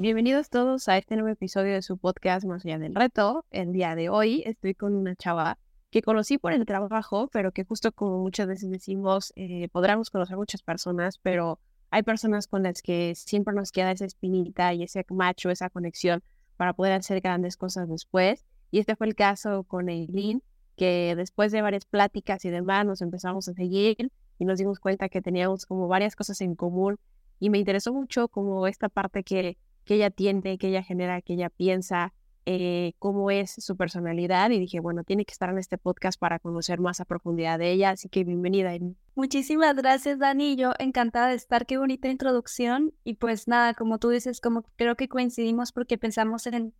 Bienvenidos 0.00 0.48
todos 0.48 0.88
a 0.88 0.96
este 0.96 1.16
nuevo 1.16 1.30
episodio 1.30 1.74
de 1.74 1.82
su 1.82 1.98
podcast 1.98 2.46
Más 2.46 2.64
allá 2.64 2.78
del 2.78 2.94
reto. 2.94 3.44
El 3.50 3.72
día 3.72 3.96
de 3.96 4.10
hoy 4.10 4.44
estoy 4.46 4.72
con 4.74 4.94
una 4.94 5.16
chava 5.16 5.58
que 5.90 6.02
conocí 6.02 6.38
por 6.38 6.52
el 6.52 6.64
trabajo, 6.66 7.28
pero 7.32 7.50
que 7.50 7.64
justo 7.64 7.90
como 7.90 8.20
muchas 8.20 8.46
veces 8.46 8.70
decimos, 8.70 9.32
eh, 9.34 9.68
podremos 9.72 10.10
conocer 10.10 10.36
muchas 10.36 10.62
personas, 10.62 11.18
pero 11.18 11.58
hay 11.90 12.04
personas 12.04 12.46
con 12.46 12.62
las 12.62 12.80
que 12.80 13.16
siempre 13.16 13.52
nos 13.54 13.72
queda 13.72 13.90
esa 13.90 14.04
espinita 14.04 14.72
y 14.72 14.84
ese 14.84 15.04
macho, 15.08 15.50
esa 15.50 15.68
conexión 15.68 16.22
para 16.56 16.74
poder 16.74 16.92
hacer 16.92 17.20
grandes 17.20 17.56
cosas 17.56 17.88
después. 17.88 18.44
Y 18.70 18.78
este 18.78 18.94
fue 18.94 19.08
el 19.08 19.16
caso 19.16 19.64
con 19.64 19.88
Eileen, 19.88 20.44
que 20.76 21.14
después 21.16 21.50
de 21.50 21.60
varias 21.60 21.86
pláticas 21.86 22.44
y 22.44 22.50
demás 22.50 22.86
nos 22.86 23.02
empezamos 23.02 23.48
a 23.48 23.52
seguir 23.52 24.12
y 24.38 24.44
nos 24.44 24.60
dimos 24.60 24.78
cuenta 24.78 25.08
que 25.08 25.22
teníamos 25.22 25.66
como 25.66 25.88
varias 25.88 26.14
cosas 26.14 26.40
en 26.40 26.54
común 26.54 27.00
y 27.40 27.50
me 27.50 27.58
interesó 27.58 27.92
mucho 27.92 28.28
como 28.28 28.68
esta 28.68 28.88
parte 28.88 29.24
que 29.24 29.58
que 29.88 29.94
ella 29.94 30.10
tiene, 30.10 30.58
que 30.58 30.68
ella 30.68 30.82
genera, 30.82 31.22
que 31.22 31.32
ella 31.32 31.48
piensa, 31.48 32.12
eh, 32.44 32.92
cómo 32.98 33.30
es 33.30 33.50
su 33.50 33.74
personalidad 33.74 34.50
y 34.50 34.58
dije, 34.58 34.80
bueno, 34.80 35.02
tiene 35.02 35.24
que 35.24 35.32
estar 35.32 35.48
en 35.48 35.56
este 35.56 35.78
podcast 35.78 36.20
para 36.20 36.38
conocer 36.38 36.78
más 36.78 37.00
a 37.00 37.06
profundidad 37.06 37.58
de 37.58 37.72
ella, 37.72 37.90
así 37.90 38.10
que 38.10 38.22
bienvenida. 38.22 38.70
Muchísimas 39.14 39.74
gracias, 39.76 40.18
Dani. 40.18 40.56
Yo 40.56 40.72
encantada 40.78 41.28
de 41.28 41.36
estar, 41.36 41.64
qué 41.64 41.78
bonita 41.78 42.08
introducción. 42.08 42.92
Y 43.02 43.14
pues 43.14 43.48
nada, 43.48 43.72
como 43.72 43.98
tú 43.98 44.10
dices, 44.10 44.42
como 44.42 44.62
creo 44.76 44.94
que 44.94 45.08
coincidimos 45.08 45.72
porque 45.72 45.96
pensamos 45.96 46.46
en, 46.46 46.74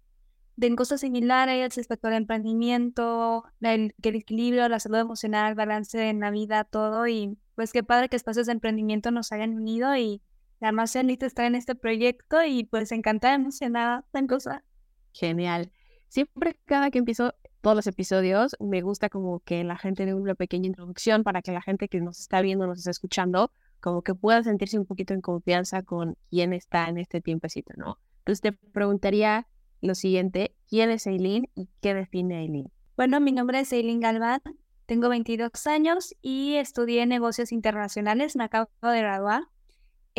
en 0.61 0.77
cosas 0.77 1.01
similares 1.01 1.77
respecto 1.77 2.09
al 2.09 2.15
emprendimiento, 2.15 3.45
el, 3.63 3.95
el 4.03 4.17
equilibrio, 4.17 4.69
la 4.69 4.81
salud 4.81 4.99
emocional, 4.99 5.55
balance 5.55 6.11
en 6.11 6.21
la 6.21 6.31
vida, 6.31 6.65
todo. 6.65 7.07
Y 7.09 7.39
pues 7.55 7.73
qué 7.73 7.83
padre 7.83 8.11
que 8.11 8.17
espacios 8.17 8.47
de 8.47 8.53
emprendimiento 8.53 9.11
nos 9.13 9.33
hayan 9.33 9.55
unido 9.55 9.97
y 9.97 10.21
la 10.61 10.73
más 10.73 10.93
feliz 10.93 11.23
está 11.23 11.47
en 11.47 11.55
este 11.55 11.75
proyecto 11.75 12.45
y 12.45 12.65
pues 12.65 12.93
encantada, 12.93 13.35
emocionada, 13.35 14.05
tan 14.11 14.27
cosa. 14.27 14.65
Genial. 15.13 15.71
Siempre 16.09 16.59
cada 16.65 16.91
que 16.91 16.99
empiezo 16.99 17.35
todos 17.61 17.77
los 17.77 17.87
episodios, 17.87 18.57
me 18.61 18.81
gusta 18.83 19.09
como 19.09 19.41
que 19.41 19.65
la 19.65 19.77
gente 19.77 20.07
dé 20.07 20.15
una 20.15 20.35
pequeña 20.35 20.67
introducción 20.67 21.23
para 21.23 21.43
que 21.43 21.53
la 21.53 21.61
gente 21.61 21.89
que 21.89 22.01
nos 22.01 22.21
está 22.21 22.41
viendo, 22.41 22.67
nos 22.67 22.79
está 22.79 22.91
escuchando, 22.91 23.53
como 23.81 24.03
que 24.03 24.15
pueda 24.15 24.43
sentirse 24.43 24.79
un 24.79 24.87
poquito 24.87 25.15
en 25.15 25.21
confianza 25.21 25.83
con 25.83 26.17
quién 26.31 26.53
está 26.53 26.89
en 26.89 26.99
este 26.99 27.21
tiempecito, 27.21 27.75
¿no? 27.77 27.99
Entonces 28.21 28.41
te 28.41 28.53
preguntaría 28.53 29.47
lo 29.81 29.95
siguiente, 29.95 30.55
¿quién 30.69 30.91
es 30.91 31.07
Eileen 31.07 31.49
y 31.55 31.69
qué 31.81 31.95
define 31.95 32.43
Eileen? 32.43 32.71
Bueno, 32.97 33.21
mi 33.21 33.33
nombre 33.33 33.61
es 33.61 33.73
Eileen 33.73 34.01
Galván, 34.01 34.41
tengo 34.87 35.09
22 35.09 35.67
años 35.67 36.15
y 36.23 36.55
estudié 36.55 37.07
negocios 37.07 37.53
internacionales, 37.53 38.35
me 38.37 38.45
acabo 38.45 38.69
de 38.83 38.99
graduar. 38.99 39.43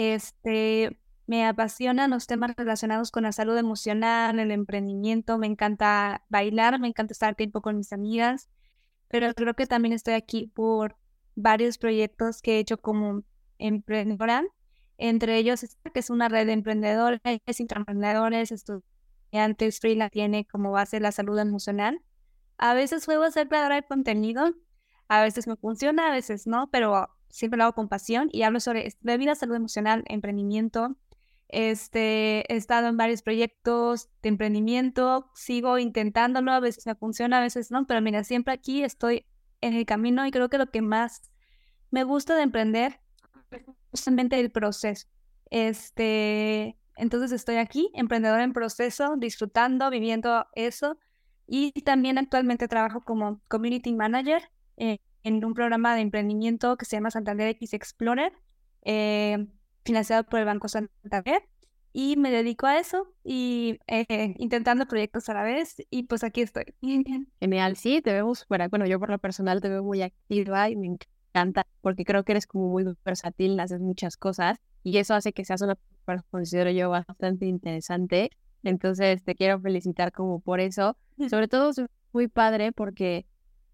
Este, 0.02 0.98
me 1.28 1.46
apasionan 1.46 2.12
los 2.12 2.26
temas 2.26 2.56
relacionados 2.56 3.12
con 3.12 3.24
la 3.24 3.34
salud 3.34 3.58
emocional, 3.58 4.40
el 4.40 4.50
emprendimiento, 4.50 5.38
me 5.38 5.46
encanta 5.46 6.24
bailar, 6.30 6.80
me 6.80 6.88
encanta 6.88 7.12
estar 7.12 7.36
tiempo 7.36 7.62
con 7.62 7.76
mis 7.76 7.92
amigas, 7.92 8.48
pero 9.10 9.34
creo 9.34 9.56
que 9.56 9.68
también 9.68 9.92
estoy 9.92 10.14
aquí 10.14 10.48
por 10.48 10.96
varios 11.36 11.78
proyectos 11.78 12.42
que 12.42 12.56
he 12.56 12.60
hecho 12.60 12.78
como 12.78 13.24
emprendedora, 13.58 14.46
entre 14.98 15.36
ellos 15.38 15.66
que 15.94 16.00
es 16.00 16.10
una 16.10 16.30
red 16.30 16.46
de 16.46 16.54
emprendedores, 16.54 17.20
intraemprendedores, 17.60 18.54
estudiantes, 18.54 19.82
freelance, 19.82 20.12
tiene 20.12 20.46
como 20.46 20.72
base 20.72 21.02
la 21.02 21.12
salud 21.12 21.38
emocional. 21.38 22.02
A 22.58 22.74
veces 22.74 23.06
puedo 23.06 23.30
ser 23.32 23.50
creadora 23.50 23.76
de 23.76 23.84
contenido, 23.84 24.54
a 25.10 25.22
veces 25.22 25.46
me 25.46 25.58
funciona, 25.58 26.08
a 26.08 26.12
veces 26.14 26.48
no, 26.48 26.70
pero 26.72 27.10
siempre 27.30 27.58
lo 27.58 27.66
hago 27.66 27.74
con 27.74 27.88
pasión 27.88 28.30
y 28.32 28.44
hablo 28.44 28.60
sobre 28.60 28.94
de 29.00 29.18
vida, 29.18 29.36
salud 29.36 29.56
emocional, 29.56 30.04
emprendimiento. 30.08 30.96
Este, 31.48 32.52
he 32.52 32.58
estado 32.58 32.88
en 32.88 32.98
varios 32.98 33.24
proyectos 33.24 34.10
de 34.22 34.30
emprendimiento, 34.30 35.32
sigo 35.34 35.80
intentándolo, 35.80 36.52
a 36.52 36.60
veces 36.60 36.86
me 36.86 36.96
funciona, 36.96 37.40
a 37.40 37.42
veces 37.42 37.72
no, 37.72 37.88
pero 37.88 38.02
mira, 38.02 38.24
siempre 38.24 38.54
aquí 38.54 38.84
estoy 38.84 39.26
en 39.62 39.74
el 39.74 39.86
camino 39.86 40.26
y 40.28 40.32
creo 40.32 40.50
que 40.50 40.60
lo 40.60 40.70
que 40.70 40.82
más 40.82 41.32
me 41.90 42.04
gusta 42.04 42.36
de 42.36 42.44
emprender 42.44 43.00
es 43.52 43.64
justamente 43.90 44.40
el 44.40 44.52
proceso. 44.52 45.08
Este, 45.50 46.78
entonces 46.96 47.32
estoy 47.32 47.56
aquí, 47.56 47.90
emprendedora 47.96 48.44
en 48.44 48.54
proceso, 48.54 49.16
disfrutando, 49.18 49.90
viviendo 49.90 50.46
eso 50.54 50.98
y 51.48 51.72
también 51.82 52.20
actualmente 52.20 52.68
trabajo 52.68 53.02
como 53.02 53.42
community 53.48 53.94
manager 53.94 54.52
eh, 54.78 55.00
en 55.24 55.44
un 55.44 55.54
programa 55.54 55.96
de 55.96 56.02
emprendimiento 56.02 56.78
que 56.78 56.86
se 56.86 56.96
llama 56.96 57.12
Santander 57.12 57.48
X 57.50 57.74
Explorer, 57.74 58.34
eh, 58.84 59.48
financiado 59.84 60.24
por 60.24 60.40
el 60.40 60.46
Banco 60.46 60.68
Santander. 60.68 61.44
Y 61.92 62.18
me 62.18 62.30
dedico 62.30 62.68
a 62.68 62.78
eso 62.78 63.08
y 63.24 63.80
eh, 63.88 64.36
intentando 64.38 64.86
proyectos 64.86 65.28
a 65.30 65.34
la 65.34 65.44
vez 65.44 65.76
y 65.90 66.04
pues 66.04 66.24
aquí 66.24 66.42
estoy. 66.42 66.66
Genial, 67.40 67.76
sí, 67.78 68.02
te 68.02 68.14
vemos, 68.14 68.46
bueno, 68.48 68.86
yo 68.86 69.00
por 69.00 69.10
lo 69.10 69.18
personal 69.18 69.60
te 69.60 69.70
veo 69.70 69.84
muy 69.84 70.04
activa 70.04 70.70
y 70.70 70.76
me 70.76 70.86
encanta 70.86 71.66
porque 71.82 72.06
creo 72.06 72.24
que 72.24 72.34
eres 72.34 72.46
como 72.46 72.70
muy 72.70 72.86
versátil, 73.04 73.60
haces 73.60 73.80
muchas 73.80 74.18
cosas 74.18 74.58
y 74.84 74.98
eso 74.98 75.16
hace 75.16 75.34
que 75.34 75.46
seas 75.46 75.62
una 75.62 75.78
persona, 76.06 76.26
considero 76.30 76.70
yo, 76.72 76.90
bastante 76.90 77.48
interesante. 77.48 78.30
Entonces 78.64 79.24
te 79.24 79.36
quiero 79.36 79.60
felicitar 79.60 80.12
como 80.12 80.40
por 80.40 80.60
eso. 80.60 80.96
Sobre 81.30 81.48
todo 81.48 81.72
es 81.72 81.82
muy 82.14 82.28
padre 82.28 82.72
porque 82.72 83.26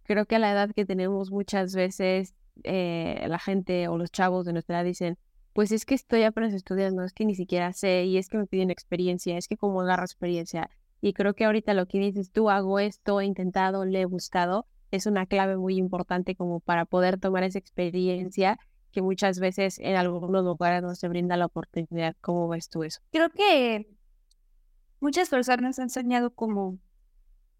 creo 0.05 0.25
que 0.25 0.35
a 0.35 0.39
la 0.39 0.51
edad 0.51 0.71
que 0.71 0.85
tenemos 0.85 1.31
muchas 1.31 1.75
veces 1.75 2.35
eh, 2.63 3.25
la 3.27 3.39
gente 3.39 3.87
o 3.87 3.97
los 3.97 4.11
chavos 4.11 4.45
de 4.45 4.53
nuestra 4.53 4.77
edad 4.77 4.85
dicen, 4.85 5.17
pues 5.53 5.71
es 5.71 5.85
que 5.85 5.95
estoy 5.95 6.23
apenas 6.23 6.53
estudiando, 6.53 7.03
es 7.03 7.13
que 7.13 7.25
ni 7.25 7.35
siquiera 7.35 7.73
sé 7.73 8.05
y 8.05 8.17
es 8.17 8.29
que 8.29 8.37
me 8.37 8.45
piden 8.45 8.71
experiencia, 8.71 9.37
es 9.37 9.47
que 9.47 9.57
como 9.57 9.81
agarro 9.81 10.03
experiencia. 10.03 10.69
Y 11.01 11.13
creo 11.13 11.33
que 11.33 11.45
ahorita 11.45 11.73
lo 11.73 11.87
que 11.87 11.99
dices 11.99 12.31
tú, 12.31 12.49
hago 12.49 12.79
esto, 12.79 13.21
he 13.21 13.25
intentado, 13.25 13.85
le 13.85 14.01
he 14.01 14.05
gustado, 14.05 14.65
es 14.91 15.05
una 15.05 15.25
clave 15.25 15.57
muy 15.57 15.77
importante 15.77 16.35
como 16.35 16.59
para 16.59 16.85
poder 16.85 17.19
tomar 17.19 17.43
esa 17.43 17.59
experiencia 17.59 18.57
que 18.91 19.01
muchas 19.01 19.39
veces 19.39 19.79
en 19.79 19.97
algunos 19.97 20.43
lugares 20.43 20.81
no 20.81 20.95
se 20.95 21.07
brinda 21.07 21.35
la 21.37 21.47
oportunidad. 21.47 22.15
¿Cómo 22.21 22.47
ves 22.47 22.69
tú 22.69 22.83
eso? 22.83 23.01
Creo 23.11 23.29
que 23.29 23.87
muchas 24.99 25.29
personas 25.29 25.79
han 25.79 25.89
soñado 25.89 26.31
como 26.31 26.79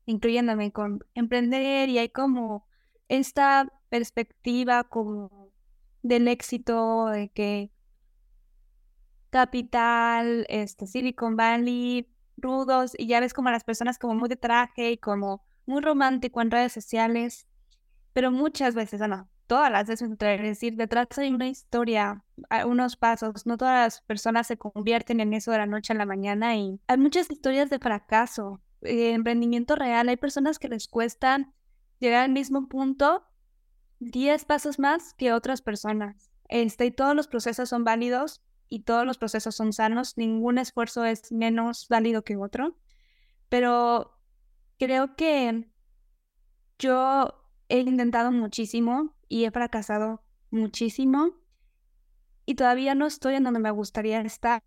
incluyéndome 0.05 0.71
con 0.71 1.05
emprender 1.13 1.89
y 1.89 1.97
hay 1.97 2.09
como 2.09 2.65
esta 3.07 3.71
perspectiva 3.89 4.83
como 4.83 5.51
del 6.01 6.27
éxito 6.27 7.07
de 7.07 7.29
que 7.29 7.71
capital, 9.29 10.45
este 10.49 10.87
Silicon 10.87 11.35
Valley, 11.35 12.07
rudos 12.37 12.93
y 12.97 13.07
ya 13.07 13.19
ves 13.19 13.33
como 13.33 13.49
las 13.49 13.63
personas 13.63 13.99
como 13.99 14.15
muy 14.15 14.29
de 14.29 14.35
traje 14.37 14.91
y 14.91 14.97
como 14.97 15.43
muy 15.65 15.81
romántico 15.81 16.41
en 16.41 16.51
redes 16.51 16.73
sociales, 16.73 17.47
pero 18.13 18.31
muchas 18.31 18.75
veces, 18.75 19.01
no, 19.01 19.27
todas 19.47 19.71
las 19.71 19.87
veces, 19.87 20.09
es 20.09 20.41
decir, 20.41 20.75
detrás 20.75 21.07
hay 21.17 21.33
una 21.33 21.47
historia, 21.47 22.23
unos 22.65 22.95
pasos, 22.95 23.45
no 23.45 23.57
todas 23.57 23.85
las 23.85 24.01
personas 24.01 24.47
se 24.47 24.57
convierten 24.57 25.19
en 25.19 25.33
eso 25.33 25.51
de 25.51 25.59
la 25.59 25.65
noche 25.65 25.93
a 25.93 25.97
la 25.97 26.05
mañana 26.05 26.55
y 26.55 26.79
hay 26.87 26.97
muchas 26.97 27.29
historias 27.29 27.69
de 27.69 27.79
fracaso 27.79 28.61
eh, 28.85 29.13
emprendimiento 29.13 29.75
real, 29.75 30.09
hay 30.09 30.17
personas 30.17 30.59
que 30.59 30.69
les 30.69 30.87
cuesta 30.87 31.53
llegar 31.99 32.23
al 32.23 32.31
mismo 32.31 32.67
punto 32.67 33.23
10 33.99 34.45
pasos 34.45 34.79
más 34.79 35.13
que 35.13 35.33
otras 35.33 35.61
personas. 35.61 36.31
Este, 36.47 36.85
y 36.85 36.91
todos 36.91 37.15
los 37.15 37.27
procesos 37.27 37.69
son 37.69 37.83
válidos 37.83 38.41
y 38.67 38.81
todos 38.81 39.05
los 39.05 39.17
procesos 39.17 39.55
son 39.55 39.73
sanos, 39.73 40.17
ningún 40.17 40.57
esfuerzo 40.57 41.05
es 41.05 41.31
menos 41.31 41.87
válido 41.89 42.23
que 42.23 42.35
otro, 42.35 42.77
pero 43.49 44.19
creo 44.77 45.15
que 45.15 45.69
yo 46.79 47.33
he 47.69 47.79
intentado 47.79 48.31
muchísimo 48.31 49.15
y 49.27 49.45
he 49.45 49.51
fracasado 49.51 50.23
muchísimo 50.51 51.35
y 52.45 52.55
todavía 52.55 52.95
no 52.95 53.05
estoy 53.05 53.35
en 53.35 53.43
donde 53.43 53.59
me 53.59 53.71
gustaría 53.71 54.21
estar, 54.21 54.63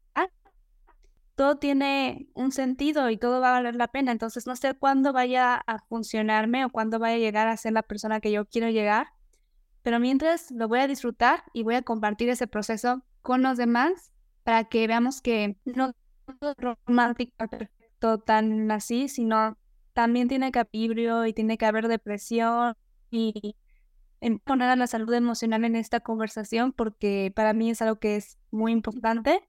todo 1.38 1.56
tiene 1.56 2.26
un 2.34 2.50
sentido 2.50 3.10
y 3.10 3.16
todo 3.16 3.40
va 3.40 3.50
a 3.50 3.52
valer 3.52 3.76
la 3.76 3.86
pena. 3.86 4.10
Entonces 4.10 4.48
no 4.48 4.56
sé 4.56 4.74
cuándo 4.74 5.12
vaya 5.12 5.54
a 5.54 5.78
funcionarme 5.88 6.64
o 6.64 6.70
cuándo 6.70 6.98
vaya 6.98 7.14
a 7.14 7.18
llegar 7.18 7.46
a 7.46 7.56
ser 7.56 7.74
la 7.74 7.84
persona 7.84 8.18
que 8.18 8.32
yo 8.32 8.46
quiero 8.46 8.68
llegar. 8.70 9.06
Pero 9.82 10.00
mientras 10.00 10.50
lo 10.50 10.66
voy 10.66 10.80
a 10.80 10.88
disfrutar 10.88 11.44
y 11.52 11.62
voy 11.62 11.76
a 11.76 11.82
compartir 11.82 12.28
ese 12.28 12.48
proceso 12.48 13.04
con 13.22 13.42
los 13.42 13.56
demás 13.56 14.10
para 14.42 14.64
que 14.64 14.84
veamos 14.88 15.22
que 15.22 15.56
no 15.64 15.92
es 16.26 16.76
romántico 16.86 17.32
todo 18.00 18.18
tan 18.18 18.68
así, 18.72 19.06
sino 19.06 19.56
también 19.92 20.26
tiene 20.26 20.50
que 20.50 20.58
equilibrio 20.58 21.24
y 21.24 21.32
tiene 21.32 21.56
que 21.56 21.66
haber 21.66 21.86
depresión 21.86 22.74
y 23.12 23.54
poner 24.44 24.70
a 24.70 24.76
la 24.76 24.88
salud 24.88 25.14
emocional 25.14 25.64
en 25.64 25.76
esta 25.76 26.00
conversación 26.00 26.72
porque 26.72 27.32
para 27.32 27.52
mí 27.52 27.70
es 27.70 27.80
algo 27.80 28.00
que 28.00 28.16
es 28.16 28.38
muy 28.50 28.72
importante 28.72 29.48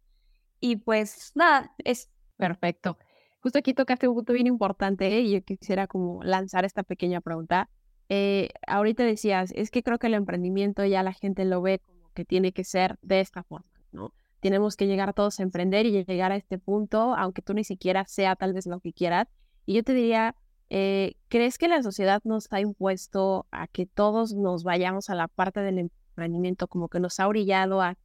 y 0.60 0.78
pues 0.78 1.32
nada, 1.36 1.72
es 1.84 2.10
perfecto. 2.38 2.98
Justo 3.42 3.60
aquí 3.60 3.74
tocaste 3.74 4.08
un 4.08 4.16
punto 4.16 4.34
bien 4.34 4.48
importante 4.48 5.22
y 5.22 5.32
yo 5.32 5.42
quisiera 5.42 5.88
como 5.88 6.24
lanzar 6.24 6.66
esta 6.66 6.84
pequeña 6.84 7.22
pregunta. 7.22 7.70
Eh, 8.10 8.50
ahorita 8.68 9.04
decías, 9.04 9.52
es 9.56 9.72
que 9.72 9.84
creo 9.84 9.98
que 10.00 10.08
el 10.08 10.16
emprendimiento 10.16 10.84
ya 10.86 11.04
la 11.04 11.14
gente 11.14 11.46
lo 11.46 11.62
ve 11.62 11.80
como 11.80 12.12
que 12.14 12.26
tiene 12.26 12.52
que 12.52 12.64
ser 12.64 12.98
de 13.02 13.22
esta 13.22 13.44
forma, 13.44 13.70
¿no? 13.92 14.14
Tenemos 14.42 14.76
que 14.76 14.88
llegar 14.88 15.14
todos 15.14 15.40
a 15.40 15.44
emprender 15.44 15.86
y 15.86 16.04
llegar 16.04 16.32
a 16.32 16.36
este 16.36 16.58
punto, 16.58 17.16
aunque 17.16 17.42
tú 17.42 17.54
ni 17.54 17.64
siquiera 17.64 18.06
sea 18.08 18.36
tal 18.36 18.54
vez 18.54 18.66
lo 18.68 18.80
que 18.80 18.94
quieras. 18.94 19.28
Y 19.66 19.76
yo 19.76 19.84
te 19.84 19.94
diría, 19.94 20.36
eh, 20.70 21.16
¿crees 21.28 21.58
que 21.58 21.68
la 21.68 21.84
sociedad 21.84 22.22
nos 22.24 22.52
ha 22.52 22.62
impuesto 22.62 23.48
a 23.52 23.68
que 23.68 23.86
todos 23.86 24.34
nos 24.34 24.64
vayamos 24.64 25.10
a 25.10 25.16
la 25.16 25.28
parte 25.28 25.62
del 25.62 25.80
emprendimiento, 25.80 26.68
como 26.68 26.90
que 26.90 27.00
nos 27.00 27.20
ha 27.20 27.28
orillado 27.28 27.82
a 27.82 27.96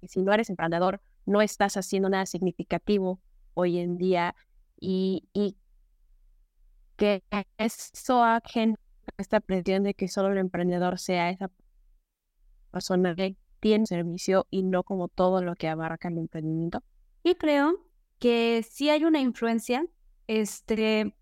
que 0.00 0.08
si 0.08 0.20
no 0.22 0.32
eres 0.32 0.50
emprendedor, 0.50 1.00
no 1.26 1.42
estás 1.42 1.76
haciendo 1.76 2.08
nada 2.08 2.26
significativo 2.26 3.20
hoy 3.54 3.78
en 3.78 3.98
día 3.98 4.34
y, 4.78 5.28
y 5.32 5.56
que 6.96 7.22
eso 7.58 8.22
ha 8.22 8.40
esta 9.18 9.40
presión 9.40 9.82
de 9.82 9.94
que 9.94 10.08
solo 10.08 10.32
el 10.32 10.38
emprendedor 10.38 10.98
sea 10.98 11.30
esa 11.30 11.50
persona 12.70 13.14
que 13.14 13.36
tiene 13.60 13.86
servicio 13.86 14.46
y 14.50 14.62
no 14.62 14.82
como 14.82 15.08
todo 15.08 15.42
lo 15.42 15.54
que 15.54 15.68
abarca 15.68 16.08
el 16.08 16.18
emprendimiento? 16.18 16.82
Y 17.22 17.34
creo 17.34 17.86
que 18.18 18.64
sí 18.68 18.90
hay 18.90 19.04
una 19.04 19.20
influencia 19.20 19.84
este, 20.26 21.14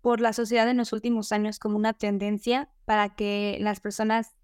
por 0.00 0.20
la 0.20 0.32
sociedad 0.32 0.68
en 0.68 0.76
los 0.76 0.92
últimos 0.92 1.32
años 1.32 1.58
como 1.58 1.76
una 1.76 1.92
tendencia 1.92 2.70
para 2.84 3.14
que 3.14 3.58
las 3.60 3.80
personas 3.80 4.34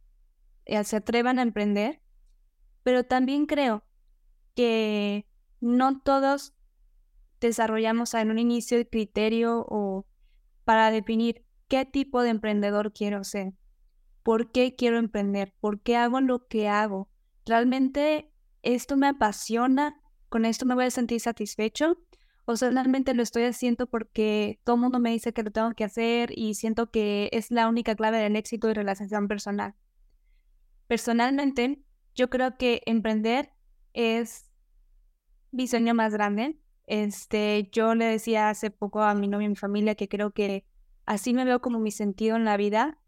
eh, 0.64 0.82
se 0.84 0.96
atrevan 0.96 1.38
a 1.38 1.42
emprender, 1.42 2.00
pero 2.82 3.04
también 3.04 3.46
creo 3.46 3.84
que 4.56 5.26
no 5.60 6.00
todos 6.00 6.54
desarrollamos 7.40 8.14
en 8.14 8.30
un 8.30 8.38
inicio 8.38 8.78
el 8.78 8.88
criterio 8.88 9.64
o 9.68 10.06
para 10.64 10.90
definir 10.90 11.44
qué 11.68 11.84
tipo 11.84 12.22
de 12.22 12.30
emprendedor 12.30 12.92
quiero 12.92 13.22
ser, 13.22 13.52
por 14.24 14.50
qué 14.50 14.74
quiero 14.74 14.98
emprender, 14.98 15.54
por 15.60 15.80
qué 15.80 15.96
hago 15.96 16.20
lo 16.20 16.48
que 16.48 16.68
hago. 16.68 17.08
¿Realmente 17.44 18.32
esto 18.62 18.96
me 18.96 19.06
apasiona? 19.06 20.00
¿Con 20.28 20.44
esto 20.44 20.66
me 20.66 20.74
voy 20.74 20.86
a 20.86 20.90
sentir 20.90 21.20
satisfecho? 21.20 21.98
¿O 22.46 22.56
solamente 22.56 23.14
lo 23.14 23.22
estoy 23.22 23.44
haciendo 23.44 23.86
porque 23.86 24.60
todo 24.64 24.76
el 24.76 24.82
mundo 24.82 24.98
me 24.98 25.10
dice 25.10 25.32
que 25.32 25.42
lo 25.42 25.50
tengo 25.50 25.72
que 25.72 25.84
hacer 25.84 26.32
y 26.36 26.54
siento 26.54 26.90
que 26.90 27.28
es 27.32 27.50
la 27.50 27.68
única 27.68 27.94
clave 27.94 28.18
del 28.18 28.36
éxito 28.36 28.70
y 28.70 28.74
relación 28.74 29.28
personal? 29.28 29.74
Personalmente, 30.86 31.82
yo 32.14 32.30
creo 32.30 32.56
que 32.56 32.82
emprender 32.86 33.55
es 33.96 34.52
mi 35.50 35.66
sueño 35.66 35.94
más 35.94 36.12
grande. 36.12 36.60
Este, 36.86 37.68
yo 37.72 37.94
le 37.94 38.04
decía 38.04 38.50
hace 38.50 38.70
poco 38.70 39.02
a 39.02 39.14
mi 39.14 39.26
novia 39.26 39.46
y 39.46 39.48
mi 39.48 39.56
familia 39.56 39.96
que 39.96 40.06
creo 40.06 40.30
que 40.32 40.64
así 41.06 41.32
me 41.32 41.44
veo 41.44 41.60
como 41.60 41.80
mi 41.80 41.90
sentido 41.90 42.36
en 42.36 42.44
la 42.44 42.58
vida. 42.58 42.98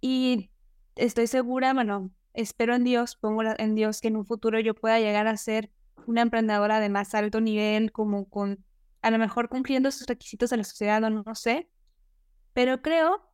Y 0.00 0.50
estoy 0.96 1.28
segura, 1.28 1.72
bueno, 1.72 2.10
espero 2.34 2.74
en 2.74 2.84
Dios, 2.84 3.16
pongo 3.16 3.42
en 3.44 3.74
Dios 3.76 4.00
que 4.00 4.08
en 4.08 4.16
un 4.16 4.26
futuro 4.26 4.58
yo 4.60 4.74
pueda 4.74 4.98
llegar 4.98 5.28
a 5.28 5.36
ser 5.36 5.70
una 6.06 6.22
emprendedora 6.22 6.80
de 6.80 6.88
más 6.88 7.14
alto 7.14 7.40
nivel, 7.40 7.92
como 7.92 8.28
con, 8.28 8.64
a 9.02 9.10
lo 9.10 9.18
mejor 9.18 9.48
cumpliendo 9.48 9.88
esos 9.88 10.06
requisitos 10.08 10.50
de 10.50 10.58
la 10.58 10.64
sociedad, 10.64 11.00
no, 11.00 11.10
no 11.10 11.34
sé. 11.34 11.70
Pero 12.52 12.82
creo 12.82 13.30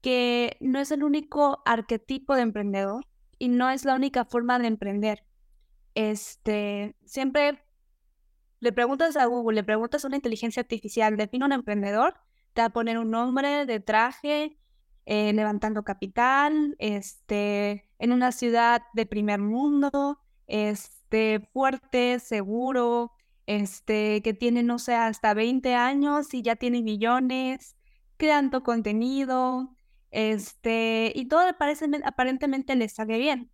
que 0.00 0.56
no 0.60 0.78
es 0.78 0.92
el 0.92 1.02
único 1.02 1.60
arquetipo 1.66 2.36
de 2.36 2.42
emprendedor 2.42 3.04
y 3.38 3.48
no 3.48 3.68
es 3.68 3.84
la 3.84 3.96
única 3.96 4.24
forma 4.24 4.58
de 4.60 4.68
emprender. 4.68 5.27
Este, 5.98 6.94
siempre 7.06 7.58
le 8.60 8.72
preguntas 8.72 9.16
a 9.16 9.24
Google, 9.26 9.56
le 9.56 9.64
preguntas 9.64 10.04
a 10.04 10.06
una 10.06 10.14
inteligencia 10.14 10.60
artificial, 10.60 11.16
define 11.16 11.44
un 11.44 11.50
emprendedor, 11.52 12.14
te 12.52 12.60
va 12.60 12.66
a 12.66 12.70
poner 12.70 12.98
un 12.98 13.10
nombre 13.10 13.66
de 13.66 13.80
traje, 13.80 14.60
eh, 15.06 15.32
levantando 15.32 15.82
capital, 15.82 16.76
este, 16.78 17.90
en 17.98 18.12
una 18.12 18.30
ciudad 18.30 18.82
de 18.94 19.06
primer 19.06 19.40
mundo, 19.40 20.20
este, 20.46 21.40
fuerte, 21.52 22.20
seguro, 22.20 23.10
este, 23.46 24.22
que 24.22 24.34
tiene, 24.34 24.62
no 24.62 24.78
sé, 24.78 24.94
hasta 24.94 25.34
20 25.34 25.74
años 25.74 26.32
y 26.32 26.42
ya 26.42 26.54
tiene 26.54 26.80
millones, 26.80 27.76
creando 28.16 28.62
contenido, 28.62 29.74
este, 30.12 31.12
y 31.16 31.26
todo 31.26 31.42
parece, 31.58 31.86
aparentemente 32.04 32.76
le 32.76 32.88
sale 32.88 33.18
bien 33.18 33.50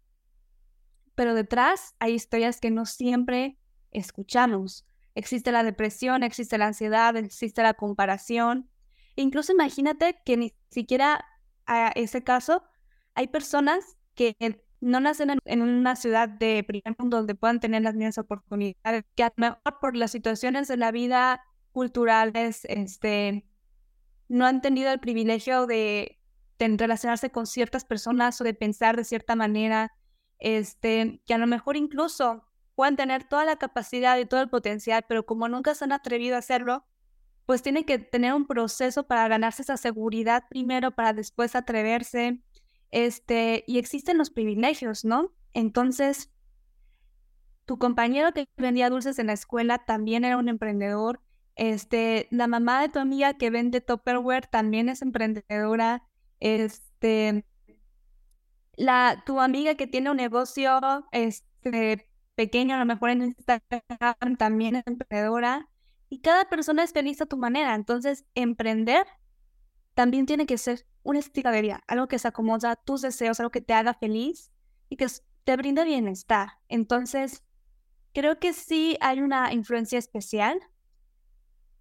pero 1.15 1.35
detrás 1.35 1.95
hay 1.99 2.15
historias 2.15 2.61
que 2.61 2.71
no 2.71 2.87
siempre 2.87 3.59
escuchamos. 3.91 4.85
Existe 5.15 5.53
la 5.53 5.63
depresión, 5.63 6.23
existe 6.23 6.59
la 6.59 6.67
ansiedad, 6.67 7.17
existe 7.17 7.63
la 7.63 7.75
comparación. 7.75 8.69
Incluso 9.17 9.53
imagínate 9.53 10.17
que 10.25 10.37
ni 10.37 10.53
siquiera 10.71 11.25
a 11.67 11.89
ese 11.95 12.23
caso 12.25 12.63
hay 13.15 13.29
personas 13.29 13.97
que 14.15 14.37
no 14.81 15.01
nacen 15.01 15.39
en, 15.45 15.63
una 15.63 15.97
ciudad 15.97 16.29
de 16.29 16.63
primer 16.67 16.95
mundo 16.99 17.19
donde 17.19 17.35
puedan 17.35 17.61
tener 17.61 17.83
las 17.83 17.95
mismas 17.95 18.19
oportunidades, 18.19 19.05
que 19.15 19.23
a 19.23 19.33
lo 19.37 19.41
mejor 19.41 19.79
por 19.81 19.97
las 19.97 20.11
situaciones 20.11 20.69
de 20.69 20.77
la 20.77 20.91
vida 20.91 21.43
culturales, 21.73 22.65
este, 22.67 23.47
no 24.29 24.47
han 24.47 24.61
tenido 24.61 24.93
el 24.93 25.01
privilegio 25.01 25.67
de, 25.67 26.19
de 26.59 26.77
relacionarse 26.77 27.31
con 27.31 27.47
ciertas 27.47 27.85
personas 27.85 28.41
o 28.41 28.45
de 28.45 28.55
pensar 28.55 28.97
de 28.97 29.05
cierta 29.05 29.37
manera, 29.37 29.93
este, 30.39 31.23
que 31.27 31.35
a 31.35 31.39
lo 31.39 31.47
mejor 31.47 31.77
incluso 31.77 32.45
pueden 32.75 32.97
tener 32.97 33.25
toda 33.25 33.45
la 33.45 33.57
capacidad 33.57 34.19
y 34.19 34.27
todo 34.27 34.41
el 34.41 34.51
potencial, 34.51 35.05
pero 35.09 35.27
como 35.27 35.49
nunca 35.49 35.75
se 35.75 35.85
han 35.85 35.93
atrevido 35.93 36.37
a 36.37 36.41
hacerlo, 36.41 36.85
pues 37.47 37.63
tienen 37.63 37.85
que 37.85 37.99
tener 37.99 38.35
un 38.35 38.47
proceso 38.47 39.07
para 39.07 39.29
ganarse 39.29 39.63
esa 39.63 39.77
seguridad 39.77 40.45
primero 40.49 40.93
para 40.93 41.13
después 41.13 41.55
atreverse. 41.55 42.41
Este, 42.91 43.65
y 43.67 43.79
existen 43.79 44.19
los 44.19 44.31
privilegios, 44.31 45.05
¿no? 45.05 45.33
Entonces, 45.53 46.31
tu 47.65 47.79
compañero 47.79 48.33
que 48.33 48.49
vendía 48.57 48.91
dulces 48.91 49.19
en 49.19 49.29
la 49.29 49.33
escuela 49.33 49.85
también 49.85 50.25
era 50.25 50.37
un 50.37 50.49
emprendedor. 50.49 51.21
Este, 51.57 52.29
la 52.31 52.47
mamá 52.47 52.83
de 52.83 52.89
tu 52.89 52.99
amiga 52.99 53.35
que 53.35 53.51
vende 53.51 53.81
Tupperware 53.81 54.47
también 54.47 54.89
es 54.89 55.03
emprendedora. 55.03 56.03
Este, 56.41 57.45
la, 58.77 59.23
tu 59.27 59.41
amiga 59.41 59.75
que 59.75 59.87
tiene 59.87 60.11
un 60.11 60.17
negocio 60.17 60.81
este, 61.13 62.09
pequeño, 62.35 62.75
a 62.75 62.79
lo 62.79 62.87
mejor 62.87 63.11
en 63.11 63.23
Instagram, 63.23 64.37
también 64.37 64.77
es 64.77 64.87
emprendedora. 64.87 65.69
Y 66.09 66.21
cada 66.21 66.49
persona 66.49 66.83
es 66.85 66.93
feliz 66.93 67.21
a 67.21 67.27
tu 67.27 67.37
manera. 67.37 67.75
Entonces, 67.75 68.25
emprender 68.35 69.07
también 69.95 70.27
tiene 70.27 70.47
que 70.47 70.59
ser 70.59 70.87
un 71.03 71.17
estilo 71.17 71.51
de 71.51 71.63
vida, 71.63 71.85
algo 71.87 72.09
que 72.09 72.19
se 72.19 72.29
acomoda 72.29 72.73
a 72.73 72.77
tus 72.77 73.03
deseos, 73.03 73.39
algo 73.41 73.51
que 73.51 73.61
te 73.61 73.75
haga 73.75 73.95
feliz 73.95 74.51
y 74.89 74.97
que 74.97 75.07
te 75.45 75.57
brinde 75.57 75.85
bienestar. 75.85 76.59
Entonces, 76.69 77.45
creo 78.13 78.39
que 78.39 78.53
sí 78.53 78.97
hay 79.01 79.21
una 79.21 79.53
influencia 79.53 79.99
especial, 79.99 80.59